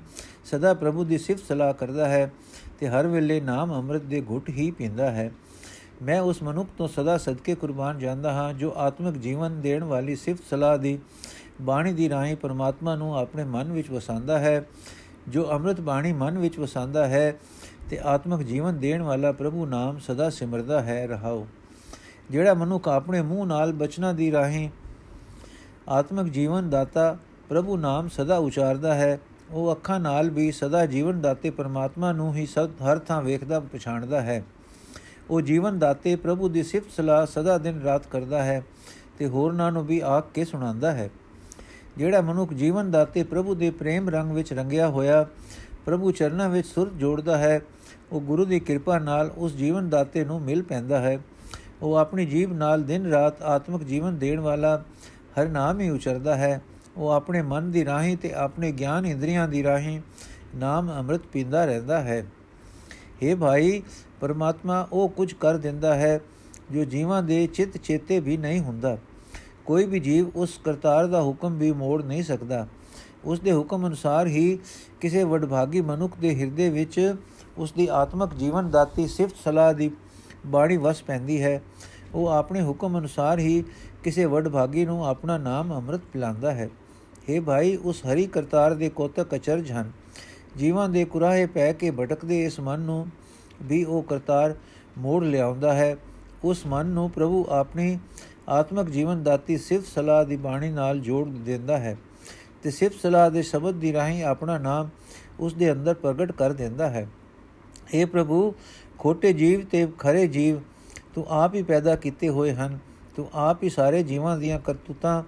ਸਦਾ 0.53 0.73
ਪ੍ਰਭੂ 0.73 1.03
ਦੀ 1.03 1.17
ਸਿਫਤ 1.17 1.43
ਸਲਾਹ 1.47 1.73
ਕਰਦਾ 1.73 2.07
ਹੈ 2.09 2.31
ਤੇ 2.79 2.87
ਹਰ 2.87 3.07
ਵੇਲੇ 3.07 3.39
ਨਾਮ 3.41 3.73
ਅੰਮ੍ਰਿਤ 3.73 4.03
ਦੇ 4.03 4.21
ਘੁੱਟ 4.29 4.49
ਹੀ 4.49 4.71
ਪੀਂਦਾ 4.71 5.11
ਹੈ। 5.11 5.31
ਮੈਂ 6.03 6.21
ਉਸ 6.21 6.43
ਮਨੁੱਖ 6.43 6.69
ਤੋਂ 6.77 6.87
ਸਦਾ 6.87 7.17
ਸਦਕੇ 7.17 7.55
ਕੁਰਬਾਨ 7.55 7.99
ਜਾਂਦਾ 7.99 8.33
ਹਾਂ, 8.33 8.53
ਜੋ 8.53 8.73
ਆਤਮਿਕ 8.77 9.17
ਜੀਵਨ 9.17 9.61
ਦੇਣ 9.61 9.83
ਵਾਲੀ 9.83 10.15
ਸਿਫਤ 10.15 10.43
ਸਲਾਹ 10.49 10.77
ਦੀ 10.77 10.99
ਬਾਣੀ 11.61 11.93
ਦੀ 11.93 12.09
ਰਾਹੀਂ 12.09 12.35
ਪਰਮਾਤਮਾ 12.35 12.95
ਨੂੰ 12.95 13.17
ਆਪਣੇ 13.17 13.43
ਮਨ 13.43 13.71
ਵਿੱਚ 13.71 13.89
ਵਸਾਉਂਦਾ 13.91 14.39
ਹੈ, 14.39 14.63
ਜੋ 15.29 15.47
ਅੰਮ੍ਰਿਤ 15.51 15.81
ਬਾਣੀ 15.81 16.13
ਮਨ 16.13 16.37
ਵਿੱਚ 16.37 16.59
ਵਸਾਉਂਦਾ 16.59 17.07
ਹੈ 17.07 17.33
ਤੇ 17.89 17.99
ਆਤਮਿਕ 18.03 18.47
ਜੀਵਨ 18.47 18.79
ਦੇਣ 18.79 19.01
ਵਾਲਾ 19.01 19.31
ਪ੍ਰਭੂ 19.31 19.65
ਨਾਮ 19.65 19.97
ਸਦਾ 19.97 20.29
ਸਿਮਰਦਾ 20.29 20.81
ਹੈ 20.81 21.07
ਰਹਾਓ 21.07 21.47
ਜਿਹੜਾ 22.29 22.53
ਮਨੁੱਖ 22.53 22.87
ਆਪਣੇ 22.87 23.21
ਮੂੰਹ 23.21 23.45
ਨਾਲ 23.45 23.73
ਬਚਨਾ 23.73 24.11
ਦੀ 24.13 24.31
ਰਾਹੀਂ 24.31 24.69
ਆਤਮਿਕ 25.89 26.33
ਜੀਵਨ 26.33 26.69
ਦਾਤਾ 26.69 27.17
ਪ੍ਰਭੂ 27.49 27.77
ਨਾਮ 27.77 28.07
ਸਦਾ 28.07 28.37
ਉਚਾਰਦਾ 28.37 28.93
ਹੈ 28.95 29.19
ਉਹ 29.51 29.71
ਅੱਖਾਂ 29.71 29.99
ਨਾਲ 29.99 30.29
ਵੀ 30.29 30.51
ਸਦਾ 30.51 30.85
ਜੀਵਨ 30.85 31.21
ਦਾਤੇ 31.21 31.49
ਪਰਮਾਤਮਾ 31.49 32.11
ਨੂੰ 32.11 32.35
ਹੀ 32.35 32.45
ਸਦ 32.45 32.69
ਹਰ 32.71 32.99
ਥਾਂ 32.99 33.21
ਵੇਖਦਾ, 33.21 33.59
ਪਛਾਣਦਾ 33.59 34.21
ਹੈ। 34.21 34.43
ਉਹ 35.29 35.41
ਜੀਵਨ 35.41 35.79
ਦਾਤੇ 35.79 36.15
ਪ੍ਰਭੂ 36.15 36.49
ਦੀ 36.49 36.63
ਸਿਫਤ 36.63 36.91
ਸਲਾਹ 36.91 37.25
ਸਦਾ 37.25 37.57
ਦਿਨ 37.57 37.81
ਰਾਤ 37.81 38.07
ਕਰਦਾ 38.07 38.43
ਹੈ 38.43 38.63
ਤੇ 39.17 39.27
ਹੋਰਨਾਂ 39.27 39.71
ਨੂੰ 39.71 39.85
ਵੀ 39.85 39.99
ਆਖ 39.99 40.25
ਕੇ 40.33 40.45
ਸੁਣਾਉਂਦਾ 40.45 40.91
ਹੈ। 40.91 41.09
ਜਿਹੜਾ 41.97 42.21
ਮਨੁੱਖ 42.21 42.53
ਜੀਵਨ 42.53 42.91
ਦਾਤੇ 42.91 43.23
ਪ੍ਰਭੂ 43.23 43.55
ਦੇ 43.55 43.71
ਪ੍ਰੇਮ 43.71 44.09
ਰੰਗ 44.09 44.31
ਵਿੱਚ 44.31 44.53
ਰੰਗਿਆ 44.53 44.87
ਹੋਇਆ, 44.87 45.25
ਪ੍ਰਭੂ 45.85 46.11
ਚਰਨਾਂ 46.11 46.49
ਵਿੱਚ 46.49 46.67
ਸੁਰ 46.67 46.89
ਜੋੜਦਾ 46.89 47.37
ਹੈ, 47.37 47.61
ਉਹ 48.11 48.21
ਗੁਰੂ 48.21 48.45
ਦੀ 48.45 48.59
ਕਿਰਪਾ 48.59 48.99
ਨਾਲ 48.99 49.31
ਉਸ 49.37 49.53
ਜੀਵਨ 49.53 49.89
ਦਾਤੇ 49.89 50.25
ਨੂੰ 50.25 50.41
ਮਿਲ 50.41 50.63
ਪੈਂਦਾ 50.63 50.99
ਹੈ। 50.99 51.19
ਉਹ 51.81 51.95
ਆਪਣੀ 51.95 52.25
ਜੀਵ 52.25 52.53
ਨਾਲ 52.53 52.83
ਦਿਨ 52.83 53.05
ਰਾਤ 53.05 53.41
ਆਤਮਿਕ 53.41 53.83
ਜੀਵਨ 53.83 54.17
ਦੇਣ 54.17 54.39
ਵਾਲਾ 54.39 54.83
ਹਰ 55.39 55.49
ਨਾਮ 55.49 55.79
ਹੀ 55.79 55.89
ਉਚਰਦਾ 55.89 56.35
ਹੈ। 56.35 56.61
ਉਹ 56.97 57.09
ਆਪਣੇ 57.09 57.41
ਮਨ 57.41 57.71
ਦੀ 57.71 57.85
ਰਾਹੀਂ 57.85 58.17
ਤੇ 58.17 58.33
ਆਪਣੇ 58.33 58.71
ਗਿਆਨ 58.71 59.05
ਇੰਦਰੀਆਂ 59.05 59.47
ਦੀ 59.47 59.63
ਰਾਹੀਂ 59.63 60.01
ਨਾਮ 60.55 60.91
ਅੰਮ੍ਰਿਤ 60.91 61.21
ਪੀਂਦਾ 61.21 61.65
ਰਹਿੰਦਾ 61.65 62.01
ਹੈ। 62.01 62.25
हे 63.23 63.37
ਭਾਈ, 63.37 63.81
ਪਰਮਾਤਮਾ 64.21 64.87
ਉਹ 64.93 65.09
ਕੁਝ 65.09 65.33
ਕਰ 65.33 65.57
ਦਿੰਦਾ 65.57 65.95
ਹੈ 65.95 66.19
ਜੋ 66.71 66.85
ਜੀਵਾਂ 66.85 67.23
ਦੇ 67.23 67.47
ਚਿੱਤ 67.47 67.77
ਚੇਤੇ 67.77 68.19
ਵੀ 68.19 68.37
ਨਹੀਂ 68.37 68.59
ਹੁੰਦਾ। 68.59 68.97
ਕੋਈ 69.65 69.85
ਵੀ 69.85 69.99
ਜੀਵ 69.99 70.31
ਉਸ 70.35 70.59
ਕਰਤਾਰ 70.63 71.07
ਦਾ 71.07 71.21
ਹੁਕਮ 71.21 71.57
ਵੀ 71.57 71.71
ਮੋੜ 71.71 72.03
ਨਹੀਂ 72.03 72.23
ਸਕਦਾ। 72.23 72.67
ਉਸ 73.25 73.39
ਦੇ 73.39 73.51
ਹੁਕਮ 73.51 73.87
ਅਨੁਸਾਰ 73.87 74.27
ਹੀ 74.27 74.59
ਕਿਸੇ 75.01 75.23
ਵਡਭਾਗੀ 75.23 75.81
ਮਨੁੱਖ 75.81 76.17
ਦੇ 76.19 76.35
ਹਿਰਦੇ 76.39 76.69
ਵਿੱਚ 76.69 77.15
ਉਸ 77.57 77.71
ਦੀ 77.71 77.87
ਆਤਮਿਕ 77.87 78.33
ਜੀਵਨ 78.33 78.69
ਦਾਤੀ 78.69 79.07
ਸਿਫਤ 79.07 79.35
ਸਲਾਹ 79.43 79.73
ਦੀ 79.73 79.91
ਬਾਣੀ 80.45 80.77
ਵਸ 80.77 81.03
ਪੈਂਦੀ 81.03 81.43
ਹੈ। 81.43 81.61
ਉਹ 82.13 82.27
ਆਪਣੇ 82.27 82.61
ਹੁਕਮ 82.61 82.99
ਅਨੁਸਾਰ 82.99 83.39
ਹੀ 83.39 83.63
ਕਿਸੇ 84.03 84.25
ਵਡਭਾਗੀ 84.25 84.85
ਨੂੰ 84.85 85.05
ਆਪਣਾ 85.05 85.37
ਨਾਮ 85.37 85.73
ਅੰਮ੍ਰਿਤ 85.73 86.01
ਪਿਲਾਉਂਦਾ 86.13 86.51
ਹੈ। 86.51 86.69
हे 87.28 87.40
ਭਾਈ 87.42 87.76
ਉਸ 87.84 88.04
ਹਰੀ 88.04 88.26
ਕਰਤਾਰ 88.26 88.74
ਦੇ 88.74 88.88
ਕੋਤਕ 88.90 89.34
ਅਚਰਜ 89.34 89.70
ਹਨ 89.72 89.90
ਜੀਵਾਂ 90.56 90.88
ਦੇ 90.88 91.04
ਕੁਰਾਹੇ 91.04 91.46
ਪੈ 91.46 91.72
ਕੇ 91.72 91.90
ਭਟਕਦੇ 91.90 92.44
ਇਸ 92.44 92.58
ਮਨ 92.60 92.80
ਨੂੰ 92.80 93.06
ਵੀ 93.62 93.82
ਉਹ 93.84 94.02
ਕਰਤਾਰ 94.02 94.54
ਮੋੜ 94.98 95.22
ਲਿਆਉਂਦਾ 95.24 95.72
ਹੈ 95.74 95.96
ਉਸ 96.44 96.66
ਮਨ 96.66 96.86
ਨੂੰ 96.86 97.10
ਪ੍ਰਭੂ 97.10 97.44
ਆਪਣੀ 97.50 97.98
ਆਤਮਿਕ 98.48 98.88
ਜੀਵਨ 98.88 99.22
ਦਾਤੀ 99.22 99.56
ਸਿਫਤ 99.58 99.86
ਸਲਾਹ 99.86 100.24
ਦੀ 100.24 100.36
ਬਾਣੀ 100.36 100.70
ਨਾਲ 100.70 101.00
ਜੋੜ 101.00 101.26
ਦਿੰਦਾ 101.28 101.78
ਹੈ 101.78 101.96
ਤੇ 102.64 102.70
ਸਿਫਤ 102.70 103.00
ਸਲਾਹ 103.00 103.30
ਦੇ 103.30 103.42
ਸ਼ਬਦ 103.42 103.78
ਦੀ 103.80 103.92
ਰਾਹੀਂ 103.92 104.22
ਆਪਣਾ 104.24 104.58
ਨਾਮ 104.58 104.88
ਉਸ 105.40 105.54
ਦੇ 105.54 105.70
ਅੰਦਰ 105.72 105.94
ਪ੍ਰਗਟ 105.94 106.32
ਕਰ 106.32 106.52
ਦਿੰਦਾ 106.52 106.88
ਹੈ 106.90 107.06
اے 107.94 108.06
ਪ੍ਰਭੂ 108.06 108.54
ਖੋਟੇ 108.98 109.32
ਜੀਵ 109.32 109.64
ਤੇ 109.64 109.86
ਖਰੇ 109.98 110.26
ਜੀਵ 110.28 110.60
ਤੂੰ 111.14 111.24
ਆਪ 111.32 111.54
ਹੀ 111.54 111.62
ਪੈਦਾ 111.62 111.94
ਕੀਤੇ 111.96 112.28
ਹੋਏ 112.28 112.52
ਹਨ 112.54 112.78
ਤੂੰ 113.16 113.28
ਆਪ 113.40 113.62
ਹੀ 113.62 113.68
ਸਾਰੇ 113.68 114.02
ਜੀਵਾਂ 114.02 114.36
ਦੀਆਂ 114.38 114.58
ਕਰਤੂਤਾਂ 114.60 115.22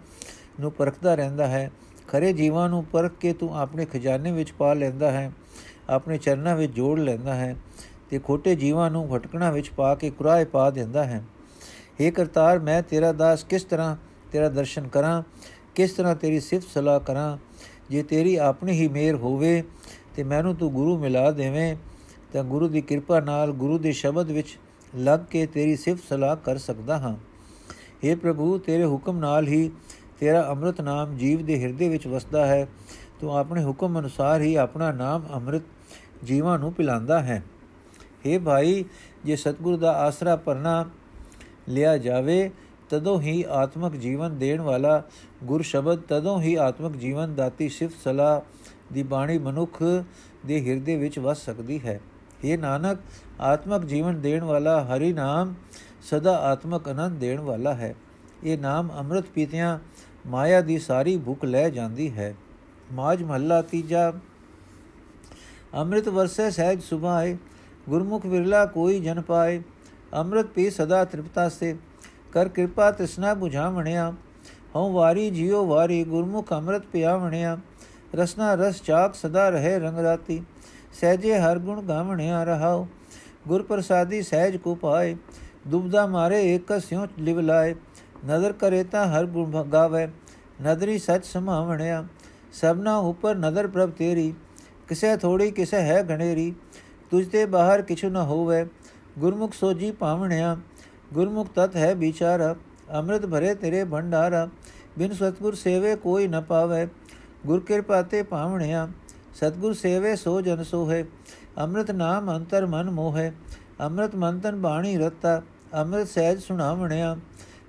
ਨੂੰ 0.59 0.71
ਪਰਖਦਾ 0.71 1.15
ਰਹਿੰਦਾ 1.15 1.47
ਹੈ। 1.47 1.71
ਖਰੇ 2.07 2.31
ਜੀਵਾਂ 2.33 2.67
ਨੂੰ 2.69 2.83
ਪਰਖ 2.83 3.11
ਕੇ 3.19 3.33
ਤੂੰ 3.33 3.57
ਆਪਣੇ 3.57 3.85
ਖਜ਼ਾਨੇ 3.85 4.31
ਵਿੱਚ 4.31 4.51
ਪਾ 4.51 4.73
ਲੈਂਦਾ 4.73 5.11
ਹੈ, 5.11 5.31
ਆਪਣੇ 5.89 6.17
ਚਰਨਾਂ 6.17 6.55
ਵਿੱਚ 6.55 6.73
ਜੋੜ 6.73 6.99
ਲੈਂਦਾ 6.99 7.35
ਹੈ 7.35 7.55
ਤੇ 8.09 8.19
ਖੋਟੇ 8.19 8.55
ਜੀਵਾਂ 8.55 8.89
ਨੂੰ 8.91 9.07
ਭਟਕਣਾ 9.09 9.51
ਵਿੱਚ 9.51 9.69
ਪਾ 9.69 9.95
ਕੇ 9.95 10.09
ਕੁਰਾਏ 10.09 10.45
ਪਾ 10.45 10.69
ਦਿੰਦਾ 10.69 11.03
ਹੈ। 11.03 11.23
हे 12.01 12.11
ਕਰਤਾਰ, 12.11 12.59
ਮੈਂ 12.59 12.81
ਤੇਰਾ 12.81 13.11
ਦਾਸ 13.11 13.43
ਕਿਸ 13.43 13.63
ਤਰ੍ਹਾਂ 13.63 13.95
ਤੇਰਾ 14.31 14.49
ਦਰਸ਼ਨ 14.49 14.87
ਕਰਾਂ, 14.87 15.21
ਕਿਸ 15.75 15.91
ਤਰ੍ਹਾਂ 15.91 16.15
ਤੇਰੀ 16.15 16.39
ਸਿਫਤ 16.39 16.67
ਸਲਾਹ 16.67 16.99
ਕਰਾਂ? 16.99 17.37
ਜੇ 17.89 18.03
ਤੇਰੀ 18.03 18.35
ਆਪਣੀ 18.35 18.71
ਹੀ 18.71 18.87
ਮਿਹਰ 18.87 19.15
ਹੋਵੇ 19.15 19.63
ਤੇ 20.15 20.23
ਮੈਨੂੰ 20.23 20.55
ਤੂੰ 20.55 20.71
ਗੁਰੂ 20.71 20.97
ਮਿਲਾ 20.97 21.31
ਦੇਵੇਂ, 21.31 21.75
ਤਾਂ 22.33 22.43
ਗੁਰੂ 22.43 22.67
ਦੀ 22.67 22.81
ਕਿਰਪਾ 22.81 23.19
ਨਾਲ 23.19 23.51
ਗੁਰੂ 23.51 23.77
ਦੇ 23.77 23.91
ਸ਼ਬਦ 23.91 24.31
ਵਿੱਚ 24.31 24.57
ਲੱਗ 24.95 25.19
ਕੇ 25.19 25.45
ਤੇਰੀ 25.45 25.75
ਸਿਫਤ 25.75 26.03
ਸਲਾਹ 26.09 26.35
ਕਰ 26.35 26.57
ਸਕਦਾ 26.57 26.97
ਹਾਂ। 26.97 27.15
हे 28.03 28.17
ਪ੍ਰਭੂ, 28.19 28.57
ਤੇਰੇ 28.57 28.85
ਹੁਕਮ 28.85 29.17
ਨਾਲ 29.17 29.47
ਹੀ 29.47 29.71
ਤੇਰਾ 30.19 30.49
ਅੰਮ੍ਰਿਤ 30.49 30.81
ਨਾਮ 30.81 31.17
ਜੀਵ 31.17 31.45
ਦੇ 31.45 31.61
ਹਿਰਦੇ 31.63 31.89
ਵਿੱਚ 31.89 32.07
ਵਸਦਾ 32.07 32.45
ਹੈ, 32.45 32.67
ਤੂੰ 33.21 33.37
ਆਪਣੇ 33.37 33.63
ਹੁਕਮ 33.63 33.99
ਅਨੁਸਾਰ 33.99 34.41
ਹੀ 34.41 34.55
ਆਪਣਾ 34.55 34.91
ਨਾਮ 34.91 35.25
ਅੰਮ੍ਰਿਤ 35.33 35.63
ਜੀਵਾਂ 36.23 36.59
ਨੂੰ 36.59 36.73
ਪਿਲਾਉਂਦਾ 36.73 37.21
ਹੈ। 37.23 37.43
हे 38.25 38.39
ਭਾਈ, 38.41 38.85
ਜੇ 39.25 39.35
ਸਤਿਗੁਰ 39.35 39.77
ਦਾ 39.77 39.91
ਆਸਰਾ 39.91 40.35
ਪਰਨਾ 40.35 40.85
ਲਿਆ 41.69 41.97
ਜਾਵੇ, 41.97 42.51
ਤਦੋਂ 42.89 43.19
ਹੀ 43.21 43.43
ਆਤਮਿਕ 43.49 43.95
ਜੀਵਨ 43.95 44.37
ਦੇਣ 44.37 44.61
ਵਾਲਾ 44.61 45.01
ਗੁਰ 45.43 45.61
ਸ਼ਬਦ, 45.61 46.01
ਤਦੋਂ 46.01 46.41
ਹੀ 46.41 46.55
ਆਤਮਿਕ 46.55 46.97
ਜੀਵਨ 46.97 47.35
ਦਾਤੀ 47.35 47.69
ਸਿਫਤ 47.69 48.03
ਸਲਾਹ 48.03 48.41
ਦੀ 48.93 49.03
ਬਾਣੀ 49.03 49.37
ਮਨੁੱਖ 49.37 49.83
ਦੇ 50.45 50.59
ਹਿਰਦੇ 50.67 50.95
ਵਿੱਚ 50.95 51.19
ਵਸ 51.19 51.45
ਸਕਦੀ 51.45 51.79
ਹੈ। 51.85 51.99
ਇਹ 52.43 52.57
ਨਾਨਕ, 52.57 52.99
ਆਤਮਿਕ 53.41 53.85
ਜੀਵਨ 53.85 54.21
ਦੇਣ 54.21 54.43
ਵਾਲਾ 54.43 54.83
ਹਰੀ 54.85 55.13
ਨਾਮ 55.13 55.53
ਸਦਾ 56.01 56.37
ਆਤਮਿਕ 56.37 56.89
ਆਨੰਦ 56.89 57.19
ਦੇਣ 57.19 57.39
ਵਾਲਾ 57.39 57.73
ਹੈ। 57.73 57.95
ਇਹ 58.45 58.57
ਨਾਮ 58.57 58.91
ਅੰਮ੍ਰਿਤ 58.99 59.25
ਪੀਤਿਆਂ 59.25 59.77
ਮਾਇਆ 60.27 60.61
ਦੀ 60.61 60.77
ਸਾਰੀ 60.79 61.17
ਭੁੱਖ 61.17 61.43
ਲੈ 61.45 61.69
ਜਾਂਦੀ 61.69 62.11
ਹੈ। 62.17 62.33
ਮਾਜ 62.93 63.23
ਮਹੱਲਾ 63.23 63.61
ਤੀਜਾ, 63.61 64.11
ਅੰਮ੍ਰਿਤ 65.75 66.07
ਵਰਸੈ 66.09 66.49
ਸਹਿਜ 66.49 66.81
ਸੁਭਾਏ, 66.81 67.37
ਗੁਰਮੁਖ 67.89 68.25
ਵਿਰਲਾ 68.25 68.65
ਕੋਈ 68.65 68.99
ਜਨ 68.99 69.21
ਪਾਏ। 69.21 69.61
ਅੰਮ੍ਰਿਤ 70.13 70.45
ਪੀ 70.45 70.69
ਸਦਾ 70.69 71.03
ਤ੍ਰਿਪਤਾ 71.05 71.47
ਸੇ, 71.49 71.75
ਕਰ 72.33 72.49
ਕਿਰਪਾ 72.49 72.91
ਤਿਸਨਾ 72.91 73.31
부ਝਾਵਣਿਆ 73.33 74.11
ਹਉ 74.75 74.91
ਵਾਰੀ 74.91 75.29
ਜਿਉ 75.29 75.65
ਵਾਰੀ, 75.65 76.03
ਗੁਰਮੁਖ 76.03 76.53
ਅੰਮ੍ਰਿਤ 76.53 76.85
ਪਿਆਵਣਿਆ। 76.85 77.57
ਰਸਨਾ 78.15 78.53
ਰਸ 78.55 78.81
ਚਾਕ 78.81 79.15
ਸਦਾ 79.15 79.49
ਰਹੇ 79.49 79.77
ਰੰਗ 79.79 79.99
ਰਾਤੀ, 79.99 80.41
ਸਹਿਜੇ 80.93 81.37
ਹਰ 81.39 81.59
ਗੁਣ 81.59 81.81
ਗਾਵਣਿਆ 81.81 82.43
ਰਹਾਉ। 82.43 82.85
ਗੁਰ 83.47 83.63
ਪ੍ਰਸਾਦੀ 83.63 84.21
ਸਹਿਜ 84.21 84.57
ਕੋ 84.57 84.75
ਪਾਏ, 84.75 85.15
ਦੁਬਦਾ 85.67 86.05
ਮਾਰੇ 86.07 86.43
ਏਕ 86.53 86.79
ਸਿਉ 86.81 87.05
ਲਿਵ 87.19 87.39
ਲਾਏ। 87.39 87.75
ਨਜ਼ਰ 88.25 88.53
ਕਰੇ 88.53 88.83
ਤਾਂ 88.83 89.05
ਹਰ 89.07 89.25
ਗੁਣ 89.25 89.63
ਗਾਵੇ 89.63 90.07
ਨਦਰੀ 90.61 90.97
ਸਚ 90.97 91.25
ਸਮਾਵਣਿਆ 91.25 92.03
ਸਭਨਾ 92.53 92.97
ਉਪਰ 92.97 93.35
ਨਦਰ 93.35 93.67
ਪ੍ਰਭ 93.67 93.91
ਤੇਰੀ 93.91 94.33
ਕਿਸੇ 94.87 95.15
ਥੋੜੀ 95.17 95.49
ਕਿਸੇ 95.51 95.77
ਹੈ 95.77 96.01
ਗਣੇਰੀ 96.03 96.53
ਤੁਝ 97.11 97.25
ਤੇ 97.29 97.45
ਬਾਹਰ 97.45 97.81
ਕਿਛੁ 97.81 98.09
ਨ 98.09 98.17
ਹੋਵੇ 98.17 98.65
ਗੁਰਮੁਖ 99.19 99.53
ਸੋਜੀ 99.53 99.91
ਪਾਵਣਿਆ 99.91 100.55
ਗੁਰਮੁਖ 101.13 101.47
ਤਤ 101.55 101.75
ਹੈ 101.75 101.93
ਵਿਚਾਰਾ 101.95 102.55
ਅੰਮ੍ਰਿਤ 102.93 103.25
ਭਰੇ 103.25 103.53
ਤੇਰੇ 103.53 103.83
ਭੰਡਾਰਾ 103.83 104.47
ਬਿਨ 104.97 105.13
ਸਤਗੁਰ 105.13 105.55
ਸੇਵੇ 105.55 105.95
ਕੋਈ 105.95 106.27
ਨ 106.27 106.41
ਪਾਵੇ 106.41 106.87
ਗੁਰ 107.45 107.59
ਕਿਰਪਾ 107.59 108.01
ਤੇ 108.01 108.21
ਪਾਵਣਿਆ 108.23 108.87
ਸਤਗੁਰ 109.35 109.73
ਸੇਵੇ 109.73 110.15
ਸੋ 110.15 110.39
ਜਨ 110.41 110.63
ਸੋਹੇ 110.63 111.03
ਅੰਮ੍ਰਿਤ 111.57 111.91
ਨਾਮ 111.91 112.35
ਅੰਤਰ 112.35 112.65
ਮਨ 112.65 112.89
ਮੋਹੇ 112.89 113.31
ਅੰਮ੍ਰਿਤ 113.81 114.15
ਮੰਤਨ 114.15 114.55
ਬਾਣੀ 114.55 114.97
ਰਤਾ 114.97 115.41
ਅੰਮ੍ਰਿਤ 115.73 116.07
ਸਹਿਜ 116.07 116.39
ਸੁਣਾਵਣਿਆ 116.39 117.15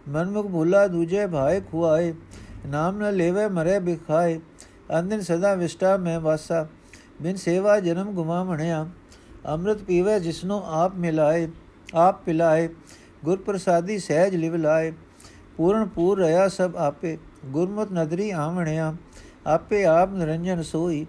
ਮਨਮੁਖ 0.06 0.46
ਭੁਲਾ 0.46 0.86
ਦੂਜੇ 0.86 1.26
ਭਾਏ 1.26 1.60
ਖੁਆਏ 1.60 2.12
ਨਾਮ 2.66 2.98
ਨ 2.98 3.12
ਲੇਵੇ 3.12 3.46
ਮਰੇ 3.48 3.78
ਬਿਖਾਏ 3.78 4.38
ਅੰਦਨ 4.98 5.20
ਸਦਾ 5.20 5.54
ਵਿਸ਼ਟਾ 5.54 5.96
ਮੈਂ 5.96 6.18
ਵਾਸਾ 6.20 6.66
ਬਿਨ 7.22 7.36
ਸੇਵਾ 7.36 7.78
ਜਨਮ 7.80 8.12
ਗੁਮਾਵਣਿਆ 8.12 8.86
ਅੰਮ੍ਰਿਤ 9.48 9.82
ਪੀਵੇ 9.82 10.18
ਜਿਸਨੂੰ 10.20 10.62
ਆਪ 10.75 10.94
ਮਿਲਾਏ 10.96 11.48
ਆਪ 11.94 12.22
ਪਿਲਾਏ 12.25 12.68
ਗੁਰ 13.25 13.38
ਪ੍ਰਸਾਦੀ 13.38 13.98
ਸਹਿਜ 13.98 14.36
ਲਿਵ 14.36 14.56
ਲਾਏ 14.56 14.92
ਪੂਰਨ 15.56 15.86
ਪੂਰ 15.86 16.18
ਰਹਾ 16.18 16.48
ਸਭ 16.48 16.76
ਆਪੇ 16.76 17.16
ਗੁਰਮਤ 17.46 17.92
ਨਦਰੀ 17.92 18.30
ਆਵਣਿਆ 18.30 18.94
ਆਪੇ 19.46 19.84
ਆਪ 19.84 20.12
ਨਿਰੰਜਨ 20.12 20.62
ਸੋਈ 20.62 21.06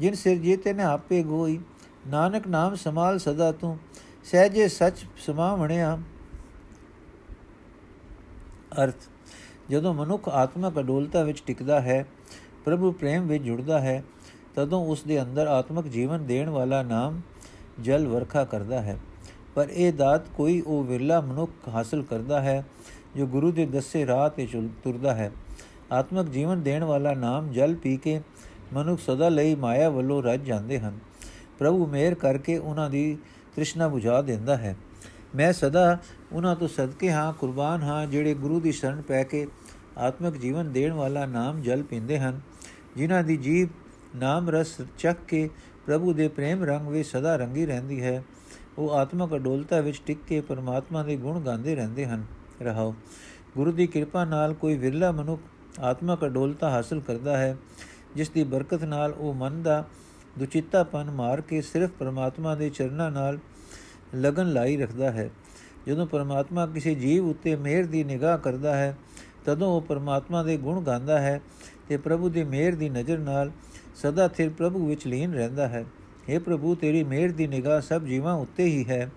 ਜਿਨ 0.00 0.14
ਸਿਰ 0.14 0.38
ਜੀਤੇ 0.38 0.72
ਨੇ 0.72 0.82
ਆਪੇ 0.82 1.22
ਗੋਈ 1.22 1.58
ਨਾਨਕ 2.06 2.46
ਨਾਮ 2.48 2.74
ਸਮਾਲ 2.74 3.18
ਸਦਾ 3.18 3.50
ਤੂੰ 3.52 3.76
ਸਹਿਜੇ 4.24 4.68
ਸਚ 4.68 5.04
ਸਮਾਵਣਿਆ 5.26 5.98
ਅਰਥ, 8.82 8.94
ਜਦੋਂ 9.70 9.94
ਮਨੁੱਖ 9.94 10.28
ਆਤਮਕ 10.28 10.78
ਅਡੋਲਤਾ 10.78 11.22
ਵਿੱਚ 11.22 11.42
ਟਿਕਦਾ 11.46 11.80
ਹੈ, 11.80 12.06
ਪ੍ਰਭੂ 12.64 12.92
ਪ੍ਰੇਮ 12.92 13.26
ਵਿੱਚ 13.26 13.44
ਜੁੜਦਾ 13.44 13.80
ਹੈ, 13.80 14.04
ਤਦੋਂ 14.54 14.86
ਉਸ 14.86 15.02
ਦੇ 15.02 15.22
ਅੰਦਰ 15.22 15.46
ਆਤਮਕ 15.46 15.86
ਜੀਵਨ 15.86 16.26
ਦੇਣ 16.26 16.48
ਵਾਲਾ 16.48 16.82
ਨਾਮ 16.82 17.20
ਜਲ 17.80 18.06
ਵਰਖਾ 18.06 18.44
ਕਰਦਾ 18.44 18.82
ਹੈ। 18.82 18.98
ਪਰ 19.54 19.68
ਇਹ 19.70 19.92
ਦਾਤ 19.92 20.28
ਕੋਈ 20.28 20.60
ਉਹ 20.60 20.84
ਵਿਰਲਾ 20.84 21.20
ਮਨੁੱਖ 21.20 21.52
ਹਾਸਲ 21.68 22.02
ਕਰਦਾ 22.02 22.40
ਹੈ, 22.40 22.66
ਜੋ 23.16 23.26
ਗੁਰੂ 23.26 23.52
ਦੇ 23.52 23.66
ਦੱਸੇ 23.66 24.06
ਰਾਹ 24.06 24.30
ਤੇ 24.30 24.48
ਤੁਰਦਾ 24.84 25.14
ਹੈ। 25.14 25.32
ਆਤਮਕ 25.92 26.28
ਜੀਵਨ 26.28 26.62
ਦੇਣ 26.62 26.84
ਵਾਲਾ 26.84 27.14
ਨਾਮ 27.14 27.52
ਜਲ 27.52 27.74
ਪੀ 27.74 27.96
ਕੇ 27.96 28.20
ਮਨੁੱਖ 28.72 29.00
ਸਦਾ 29.00 29.28
ਲਈ 29.28 29.54
ਮਾਇਆ 29.54 29.90
ਵੱਲੋਂ 29.90 30.22
ਰੱਜ 30.22 30.44
ਜਾਂਦੇ 30.44 30.78
ਹਨ। 30.78 30.98
ਪ੍ਰਭੂ 31.58 31.86
ਮਿਹਰ 31.86 32.14
ਕਰਕੇ 32.14 32.58
ਉਹਨਾਂ 32.58 32.90
ਦੀ 32.90 33.18
ਤ੍ਰਿਸ਼ਨਾ 33.54 33.88
부ਝਾ 33.88 34.22
ਦਿੰਦਾ 34.22 34.56
ਹੈ। 34.56 34.76
ਮੈਂ 35.36 35.52
ਸਦਾ 35.52 35.98
ਉਹਨਾਂ 36.32 36.54
ਤੋਂ 36.56 36.68
ਸਦਕੇ 36.68 37.10
ਹਾਂ, 37.12 37.32
ਕੁਰਬਾਨ 37.32 37.82
ਹਾਂ, 37.82 38.06
ਜਿਹੜੇ 38.06 38.34
ਗੁਰੂ 38.34 38.60
ਦੀ 38.60 38.72
ਸ਼ਰਨ 38.72 39.02
ਪੈ 39.02 39.22
ਕੇ 39.24 39.46
ਆਤਮਿਕ 39.98 40.36
ਜੀਵਨ 40.36 40.72
ਦੇਣ 40.72 40.92
ਵਾਲਾ 40.92 41.26
ਨਾਮ 41.26 41.60
ਜਲ 41.62 41.82
ਪੀਂਦੇ 41.82 42.18
ਹਨ। 42.18 42.40
ਜਿਨ੍ਹਾਂ 42.96 43.22
ਦੀ 43.24 43.36
ਜੀਬ 43.36 43.68
ਨਾਮ 44.16 44.50
ਰਸ 44.50 44.74
ਚੱਕ 44.98 45.18
ਕੇ 45.28 45.48
ਪ੍ਰਭੂ 45.86 46.12
ਦੇ 46.12 46.28
ਪ੍ਰੇਮ 46.28 46.64
ਰੰਗ 46.64 46.88
ਵਿੱਚ 46.88 47.08
ਸਦਾ 47.08 47.36
ਰੰਗੀ 47.36 47.66
ਰਹਿੰਦੀ 47.66 48.00
ਹੈ, 48.02 48.22
ਉਹ 48.78 48.90
ਆਤਮਿਕ 48.90 49.34
ਅਡੋਲਤਾ 49.36 49.80
ਵਿੱਚ 49.80 50.00
ਟਿਕ 50.06 50.18
ਕੇ 50.26 50.40
ਪਰਮਾਤਮਾ 50.40 51.02
ਦੇ 51.02 51.16
ਗੁਣ 51.16 51.40
ਗਾਉਂਦੇ 51.40 51.74
ਰਹਿੰਦੇ 51.74 52.06
ਹਨ। 52.06 52.24
ਰਹਾਓ, 52.62 52.94
ਗੁਰੂ 53.56 53.72
ਦੀ 53.72 53.86
ਕਿਰਪਾ 53.86 54.24
ਨਾਲ 54.24 54.54
ਕੋਈ 54.54 54.76
ਵਿਰਲਾ 54.76 55.10
ਮਨੁੱਖ 55.12 55.42
ਆਤਮਿਕ 55.80 56.24
ਅਡੋਲਤਾ 56.26 56.70
ਹਾਸਲ 56.70 57.00
ਕਰਦਾ 57.00 57.36
ਹੈ, 57.36 57.56
ਜਿਸ 58.16 58.30
ਦੀ 58.30 58.44
ਬਰਕਤ 58.44 58.84
ਨਾਲ 58.84 59.12
ਉਹ 59.12 59.34
ਮਨ 59.34 59.62
ਦਾ 59.62 59.84
ਦੁਚਿੱਤਾਪਨ 60.38 61.10
ਮਾਰ 61.10 61.40
ਕੇ 61.40 61.60
ਸਿਰਫ 61.62 61.90
ਪਰਮਾਤਮਾ 61.90 62.54
ਦੇ 62.54 62.70
ਚਰਨਾਂ 62.70 63.10
ਨਾਲ 63.10 63.38
ਲਗਨ 64.14 64.52
ਲਾਈ 64.52 64.76
ਰੱਖਦਾ 64.76 65.10
ਹੈ। 65.10 65.30
ਜਦੋਂ 65.86 66.06
ਪਰਮਾਤਮਾ 66.06 66.66
ਕਿਸੇ 66.66 66.94
ਜੀਵ 66.94 67.26
ਉੱਤੇ 67.26 67.56
ਮਿਹਰ 67.56 67.86
ਦੀ 67.86 68.04
ਨਿਗਾਹ 68.04 68.38
ਕਰਦਾ 68.38 68.76
ਹੈ, 68.76 68.98
ਤਦੋਂ 69.44 69.68
ਉਹ 69.68 69.82
ਪਰਮਾਤਮਾ 69.82 70.42
ਦੇ 70.42 70.56
ਗੁਣ 70.56 70.82
ਗਾਉਂਦਾ 70.82 71.20
ਹੈ 71.20 71.40
ਤੇ 71.88 71.96
ਪ੍ਰਭੂ 71.96 72.28
ਦੀ 72.28 72.44
ਮਿਹਰ 72.44 72.74
ਦੀ 72.74 72.88
ਨਜ਼ਰ 72.88 73.18
ਨਾਲ 73.18 73.50
ਸਦਾ 73.94 74.28
ਥਿਰ 74.28 74.50
ਪ੍ਰਭੂ 74.50 74.86
ਵਿੱਚ 74.86 75.06
ਲੀਨ 75.06 75.32
ਰਹਿੰਦਾ 75.32 75.68
ਹੈ। 75.68 75.84
हे 76.32 76.40
ਪ੍ਰਭੂ, 76.40 76.74
ਤੇਰੀ 76.74 77.04
ਮਿਹਰ 77.04 77.32
ਦੀ 77.32 77.46
ਨਿਗਾਹ 77.46 77.80
ਸਭ 77.80 78.04
ਜੀਵਾਂ 78.04 78.34
ਉੱਤੇ 78.34 78.64
ਹੀ 78.64 78.84
ਹੈ। 78.88 79.10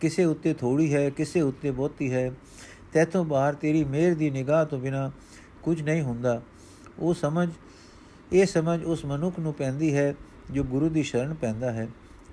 ਕਿਸੇ 0.00 0.24
ਉੱਤੇ 0.24 0.54
ਥੋੜੀ 0.54 0.94
ਹੈ, 0.94 1.10
ਕਿਸੇ 1.10 1.40
ਉੱਤੇ 1.40 1.70
ਬਹੁਤੀ 1.70 2.12
ਹੈ। 2.12 2.32
ਤੇਤੋਂ 2.92 3.24
ਬਾਹਰ 3.24 3.54
ਤੇਰੀ 3.54 3.84
ਮਿਹਰ 3.84 4.14
ਦੀ 4.14 4.30
ਨਿਗਾਹ 4.30 4.64
ਤੋਂ 4.64 4.78
ਬਿਨਾ 4.78 5.10
ਕੁਝ 5.62 5.82
ਨਹੀਂ 5.82 6.02
ਹੁੰਦਾ। 6.02 6.42
ਉਹ 6.98 7.14
ਸਮਝ, 7.14 7.48
ਇਹ 8.32 8.46
ਸਮਝ 8.46 8.84
ਉਸ 8.84 9.04
ਮਨੁੱਖ 9.04 9.38
ਨੂੰ 9.38 9.54
ਪੈਂਦੀ 9.54 9.96
ਹੈ 9.96 10.14
ਜੋ 10.50 10.64
ਗੁਰੂ 10.64 10.88
ਦੀ 10.88 11.02
ਸ਼ਰਨ 11.02 11.34
ਪੈਂਦਾ 11.34 11.72
ਹੈ। 11.72 11.88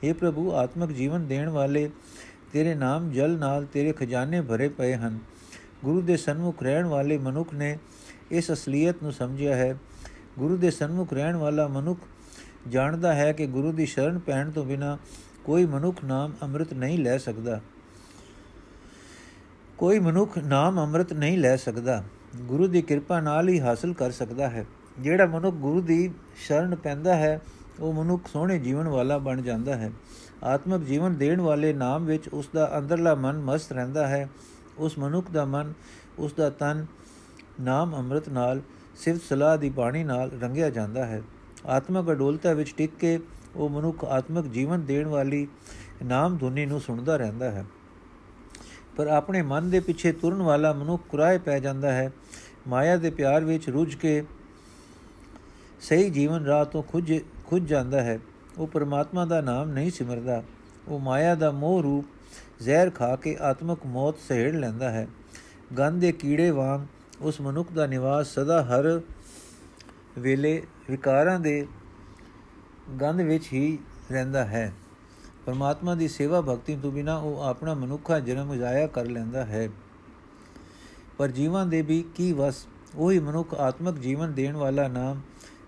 हे 0.09 0.15
ਪ੍ਰਭੂ, 0.15 0.51
ਆਤਮਿਕ 0.53 0.91
ਜੀਵਨ 0.91 1.27
ਦੇਣ 1.27 1.49
ਵਾਲੇ 1.49 1.89
ਤੇਰੇ 2.53 2.75
ਨਾਮ 2.75 3.11
ਜਲ 3.11 3.37
ਨਾਲ 3.37 3.65
ਤੇਰੇ 3.65 3.91
ਖਜ਼ਾਨੇ 3.91 4.41
ਭਰੇ 4.41 4.69
ਪਏ 4.69 4.95
ਹਨ। 4.95 5.19
ਗੁਰੂ 5.83 6.01
ਦੇ 6.01 6.17
ਸਨਮੁਖ 6.17 6.63
ਰਹਿਣ 6.63 6.85
ਵਾਲੇ 6.85 7.17
ਮਨੁੱਖ 7.17 7.53
ਨੇ 7.53 7.79
ਇਸ 8.31 8.51
ਅਸਲੀਅਤ 8.51 8.95
ਨੂੰ 9.03 9.11
ਸਮਝਿਆ 9.11 9.55
ਹੈ। 9.55 9.77
ਗੁਰੂ 10.39 10.57
ਦੇ 10.57 10.71
ਸਨਮੁਖ 10.71 11.13
ਰਹਿਣ 11.13 11.35
ਵਾਲਾ 11.35 11.67
ਮਨੁੱਖ 11.67 11.99
ਜਾਣਦਾ 12.67 13.13
ਹੈ 13.13 13.33
ਕਿ 13.33 13.47
ਗੁਰੂ 13.47 13.71
ਦੀ 13.71 13.85
ਸ਼ਰਨ 13.85 14.19
ਪੈਣ 14.19 14.51
ਤੋਂ 14.51 14.65
ਬਿਨਾ 14.65 14.97
ਕੋਈ 15.43 15.65
ਮਨੁੱਖ 15.65 16.05
ਨਾਮ 16.05 16.33
ਅੰਮ੍ਰਿਤ 16.41 16.73
ਨਹੀਂ 16.73 16.99
ਲੈ 16.99 17.17
ਸਕਦਾ। 17.17 17.61
ਕੋਈ 19.77 19.99
ਮਨੁੱਖ 19.99 20.37
ਨਾਮ 20.37 20.79
ਅੰਮ੍ਰਿਤ 20.79 21.13
ਨਹੀਂ 21.13 21.37
ਲੈ 21.37 21.55
ਸਕਦਾ। 21.55 22.03
ਗੁਰੂ 22.35 22.67
ਦੀ 22.67 22.81
ਕਿਰਪਾ 22.81 23.21
ਨਾਲ 23.21 23.49
ਹੀ 23.49 23.59
ਹਾਸਲ 23.59 23.93
ਕਰ 23.93 24.11
ਸਕਦਾ 24.11 24.49
ਹੈ। 24.49 24.65
ਜਿਹੜਾ 24.99 25.25
ਮਨੁੱਖ 25.25 25.55
ਗੁਰੂ 25.55 25.81
ਦੀ 25.81 26.13
ਸ਼ਰਨ 26.35 26.75
ਪੈਂਦਾ 26.75 27.15
ਹੈ 27.15 27.41
ਉਹ 27.81 27.93
ਮਨੁੱਖ 27.93 28.27
ਸੋਹਣੇ 28.27 28.59
ਜੀਵਨ 28.59 28.87
ਵਾਲਾ 28.87 29.17
ਬਣ 29.17 29.41
ਜਾਂਦਾ 29.41 29.75
ਹੈ। 29.75 29.91
ਆਤਮਿਕ 30.43 30.81
ਜੀਵਨ 30.81 31.15
ਦੇਣ 31.15 31.41
ਵਾਲੇ 31.41 31.73
ਨਾਮ 31.73 32.05
ਵਿੱਚ 32.05 32.27
ਉਸ 32.27 32.49
ਦਾ 32.53 32.77
ਅੰਦਰਲਾ 32.77 33.15
ਮਨ 33.15 33.41
ਮਸਤ 33.41 33.71
ਰਹਿੰਦਾ 33.71 34.07
ਹੈ। 34.07 34.29
ਉਸ 34.77 34.97
ਮਨੁੱਖ 34.99 35.31
ਦਾ 35.31 35.45
ਮਨ 35.45 35.73
ਉਸ 36.19 36.33
ਦਾ 36.33 36.49
ਤਨ 36.49 36.85
ਨਾਮ 37.61 37.95
ਅੰਮ੍ਰਿਤ 37.95 38.29
ਨਾਲ 38.29 38.61
ਸਿਫਤ 38.95 39.21
ਸਲਾਹ 39.21 39.57
ਦੀ 39.57 39.69
ਬਾਣੀ 39.69 40.03
ਨਾਲ 40.03 40.31
ਰੰਗਿਆ 40.31 40.69
ਜਾਂਦਾ 40.69 41.05
ਹੈ। 41.05 41.21
ਆਤਮਿਕ 41.65 42.11
ਅਡੋਲਤਾ 42.11 42.53
ਵਿੱਚ 42.53 42.73
ਟਿਕ 42.77 42.91
ਕੇ 42.99 43.19
ਉਹ 43.55 43.69
ਮਨੁੱਖ 43.69 44.05
ਆਤਮਿਕ 44.05 44.45
ਜੀਵਨ 44.45 44.85
ਦੇਣ 44.85 45.07
ਵਾਲੀ 45.07 45.47
ਨਾਮ 46.05 46.37
ਧੁਨੀ 46.37 46.65
ਨੂੰ 46.65 46.81
ਸੁਣਦਾ 46.81 47.17
ਰਹਿੰਦਾ 47.17 47.51
ਹੈ। 47.51 47.65
ਪਰ 48.97 49.07
ਆਪਣੇ 49.07 49.41
ਮਨ 49.41 49.69
ਦੇ 49.69 49.79
ਪਿੱਛੇ 49.79 50.11
ਤੁਰਨ 50.11 50.41
ਵਾਲਾ 50.41 50.73
ਮਨੁੱਖ 50.73 51.03
ਕੁਰਾਏ 51.09 51.37
ਪੈ 51.37 51.59
ਜਾਂਦਾ 51.59 51.91
ਹੈ। 51.91 52.11
ਮਾਇਆ 52.67 52.97
ਦੇ 52.97 53.09
ਪਿਆਰ 53.09 53.43
ਵਿੱਚ 53.43 53.69
ਰੁੱਝ 53.69 53.95
ਕੇ 53.95 54.23
ਸਹੀ 55.81 56.09
ਜੀਵਨ 56.09 56.45
ਰਾਹ 56.45 56.65
ਤੋਂ 56.65 56.83
ਖੁੱਜ 56.83 57.19
ਖੁੱਜ 57.51 57.67
ਜਾਂਦਾ 57.67 58.01
ਹੈ, 58.01 58.19
ਉਹ 58.57 58.67
ਪਰਮਾਤਮਾ 58.67 59.25
ਦਾ 59.25 59.41
ਨਾਮ 59.41 59.71
ਨਹੀਂ 59.71 59.91
ਸਿਮਰਦਾ। 59.91 60.43
ਉਹ 60.87 60.99
ਮਾਇਆ 60.99 61.35
ਦਾ 61.35 61.51
ਮੋਹ 61.51 61.81
ਰੂਪ 61.83 62.05
ਜ਼ਹਿਰ 62.61 62.89
ਖਾ 62.89 63.15
ਕੇ 63.15 63.35
ਆਤਮਿਕ 63.41 63.85
ਮੌਤ 63.85 64.15
ਸਹਿੜ 64.27 64.55
ਲੈਂਦਾ 64.55 64.91
ਹੈ। 64.91 65.07
ਗੰਧ 65.77 66.01
ਦੇ 66.01 66.11
ਕੀੜੇ 66.11 66.49
ਵਾਂਗ 66.51 66.81
ਉਸ 67.21 67.41
ਮਨੁੱਖ 67.41 67.71
ਦਾ 67.71 67.87
ਨਿਵਾਸ 67.87 68.33
ਸਦਾ 68.33 68.63
ਹਰ 68.63 69.01
ਵੇਲੇ 70.19 70.63
ਵਿਕਾਰਾਂ 70.89 71.39
ਦੇ 71.39 71.67
ਗੰਧ 73.01 73.21
ਵਿੱਚ 73.21 73.53
ਹੀ 73.53 73.77
ਰਹਿੰਦਾ 74.11 74.45
ਹੈ। 74.45 74.73
ਪਰਮਾਤਮਾ 75.45 75.95
ਦੀ 75.95 76.07
ਸੇਵਾ 76.07 76.41
ਭਗਤੀ 76.41 76.75
ਤੋਂ 76.75 76.91
ਬਿਨਾ 76.91 77.17
ਉਹ 77.17 77.41
ਆਪਣਾ 77.41 77.73
ਮਨੁੱਖਾ 77.73 78.19
ਜਨਮ 78.19 78.55
ਜਾਇਆ 78.55 78.87
ਕਰ 78.87 79.05
ਲੈਂਦਾ 79.05 79.45
ਹੈ। 79.45 79.69
ਪਰ 81.17 81.27
ਜੀਵਾਂ 81.27 81.65
ਦੇ 81.65 81.81
ਵੀ 81.81 82.03
ਕੀ 82.15 82.33
ਵਸ, 82.33 82.67
ਉਹੀ 82.95 83.19
ਮਨੁੱਖ 83.19 83.53
ਆਤਮਿਕ 83.53 83.95
ਜੀਵਨ 83.95 84.33
ਦੇਣ 84.33 84.55
ਵਾਲਾ 84.55 84.87
ਨਾਮ 84.87 85.21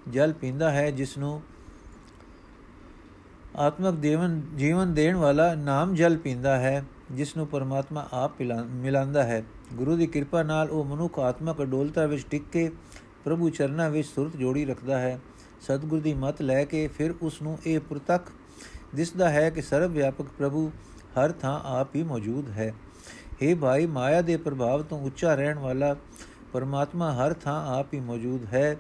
ਜਲ 0.09 0.33
ਪੀਂਦਾ 0.33 0.71
ਹੈ 0.71 0.91
ਜਿਸ 0.91 1.17
ਨੂੰ 1.17 1.41
ਆਤਮਿਕ 3.55 3.95
ਦੇਵਨ 3.95 4.41
ਜੀਵਨ 4.57 4.93
ਦੇਣ 4.93 5.15
ਵਾਲਾ 5.15 5.53
ਨਾਮ 5.55 5.93
ਜਲ 5.95 6.17
ਪੀਂਦਾ 6.17 6.57
ਹੈ 6.57 6.83
ਜਿਸ 7.11 7.35
ਨੂੰ 7.37 7.45
ਪਰਮਾਤਮਾ 7.47 8.07
ਆਪ 8.13 8.41
ਮਿਲਾਂਦਾ 8.65 9.23
ਹੈ। 9.23 9.43
ਗੁਰੂ 9.73 9.95
ਦੀ 9.95 10.07
ਕਿਰਪਾ 10.07 10.41
ਨਾਲ 10.43 10.69
ਉਹ 10.69 10.85
ਮਨੁੱਖ 10.85 11.19
ਆਤਮਕ 11.19 11.61
ਅਡੋਲਤਾ 11.61 12.05
ਵਿੱਚ 12.05 12.25
ਟਿਕ 12.29 12.43
ਕੇ 12.51 12.69
ਪ੍ਰਭੂ 13.25 13.49
ਚਰਨਾਂ 13.49 13.89
ਵਿੱਚ 13.89 14.07
ਸੁਰਤ 14.07 14.37
ਜੋੜੀ 14.37 14.65
ਰੱਖਦਾ 14.65 14.97
ਹੈ। 14.99 15.19
ਸਤਿਗੁਰ 15.61 15.99
ਦੀ 15.99 16.13
ਮਤ 16.13 16.41
ਲੈ 16.41 16.63
ਕੇ 16.65 16.87
ਫਿਰ 16.87 17.13
ਉਸ 17.21 17.41
ਨੂੰ 17.41 17.57
ਇਹ 17.65 17.79
ਪ੍ਰਤੱਖ 17.79 18.31
ਦਿਸਦਾ 18.95 19.29
ਹੈ 19.29 19.49
ਕਿ 19.49 19.61
ਸਰਵ 19.61 19.91
ਵਿਆਪਕ 19.91 20.25
ਪ੍ਰਭੂ 20.37 20.67
ਹਰ 21.17 21.31
ਥਾਂ 21.31 21.59
ਆਪ 21.63 21.95
ਹੀ 21.95 22.03
ਮੌਜੂਦ 22.03 22.49
ਹੈ। 22.49 22.73
हे 23.33 23.55
ਭਾਈ, 23.57 23.85
ਮਾਇਆ 23.85 24.21
ਦੇ 24.21 24.37
ਪ੍ਰਭਾਵ 24.37 24.83
ਤੋਂ 24.83 25.01
ਉੱਚਾ 25.01 25.35
ਰਹਿਣ 25.35 25.59
ਵਾਲਾ 25.59 25.95
ਪਰਮਾਤਮਾ 26.53 27.11
ਹਰ 27.13 27.33
ਥਾਂ 27.33 27.65
ਆਪ 27.77 27.93
ਹੀ 27.93 27.99
ਮੌਜੂਦ 27.99 28.45
ਹੈ, 28.45 28.75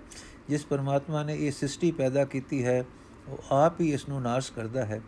ਜਿਸ 0.49 0.65
ਪਰਮਾਤਮਾ 0.65 1.23
ਨੇ 1.23 1.35
ਇਹ 1.35 1.51
ਸ੍ਰਿਸ਼ਟੀ 1.51 1.91
ਪੈਦਾ 1.91 2.25
ਕੀਤੀ 2.25 2.65
ਹੈ। 2.65 2.83
ਉਹ 3.27 3.55
ਆਪ 3.55 3.81
ਹੀ 3.81 3.93
ਇਸ 3.93 4.09
ਨੂੰ 4.09 4.21
ਨਾਸ਼ 4.21 4.51
ਕਰਦਾ 4.51 4.85
ਹੈ। 4.85 5.01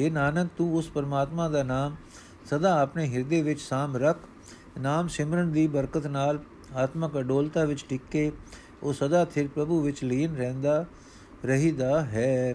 हे 0.00 0.12
ਨਾਨਕ, 0.12 0.50
ਤੂੰ 0.56 0.76
ਉਸ 0.76 0.88
ਪਰਮਾਤਮਾ 0.88 1.48
ਦਾ 1.48 1.62
ਨਾਮ 1.62 1.96
ਸਦਾ 2.44 2.80
ਆਪਣੇ 2.80 3.08
ਹਿਰਦੇ 3.08 3.42
ਵਿੱਚ 3.42 3.60
ਸਾਮ 3.60 3.96
ਰੱਖ। 3.96 4.18
ਨਾਮ 4.78 5.08
ਸਿਮਰਨ 5.08 5.52
ਦੀ 5.52 5.66
ਬਰਕਤ 5.66 6.06
ਨਾਲ 6.06 6.42
ਆਤਮਕ 6.76 7.18
ਅਡੋਲਤਾ 7.18 7.64
ਵਿੱਚ 7.64 7.84
ਟਿਕ 7.88 8.02
ਕੇ 8.10 8.32
ਉਹ 8.82 8.92
ਸਦਾ 8.92 9.24
ਥਿਰ 9.24 9.48
ਪ੍ਰਭੂ 9.48 9.80
ਵਿੱਚ 9.80 10.04
ਲੀਨ 10.04 10.36
ਰਹਿੰਦਾ, 10.36 10.86
ਰਹੀਦਾ 11.44 12.04
ਹੈ। 12.04 12.54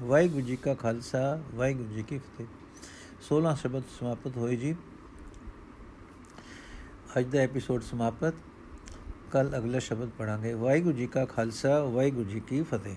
ਵਾਹਿਗੁਰੂ 0.00 0.40
ਜੀ 0.40 0.56
ਕਾ 0.56 0.74
ਖਾਲਸਾ, 0.74 1.42
ਵਾਹਿਗੁਰੂ 1.54 1.88
ਜੀ 1.88 2.02
ਕੀ 2.02 2.18
ਫਤਿਹ। 2.18 2.46
16 3.28 3.54
ਸ਼ਬਦ 3.54 3.82
ਸਮਾਪਤ 4.00 4.36
ਹੋਏ 4.36 4.56
ਜੀ। 4.56 4.76
ਅੱਜ 7.18 7.24
ਦਾ 7.26 7.38
ਐਪੀਸੋਡ 7.38 7.82
ਸਮਾਪਤ। 7.82 8.34
ਕੱਲ 9.32 9.58
ਅਗਲਾ 9.58 9.78
ਸ਼ਬਦ 9.78 10.08
ਪੜਾਂਗੇ 10.08 10.54
ਵਾਹਿਗੁਰੂ 10.54 10.96
ਜੀ 10.96 11.06
ਕਾ 11.06 11.24
ਖਾਲਸਾ, 11.24 11.84
ਵਾਹਿਗੁਰੂ 11.84 12.24
ਜੀ 12.24 12.40
ਕੀ 12.40 12.62
ਫਤਿਹ। 12.62 12.96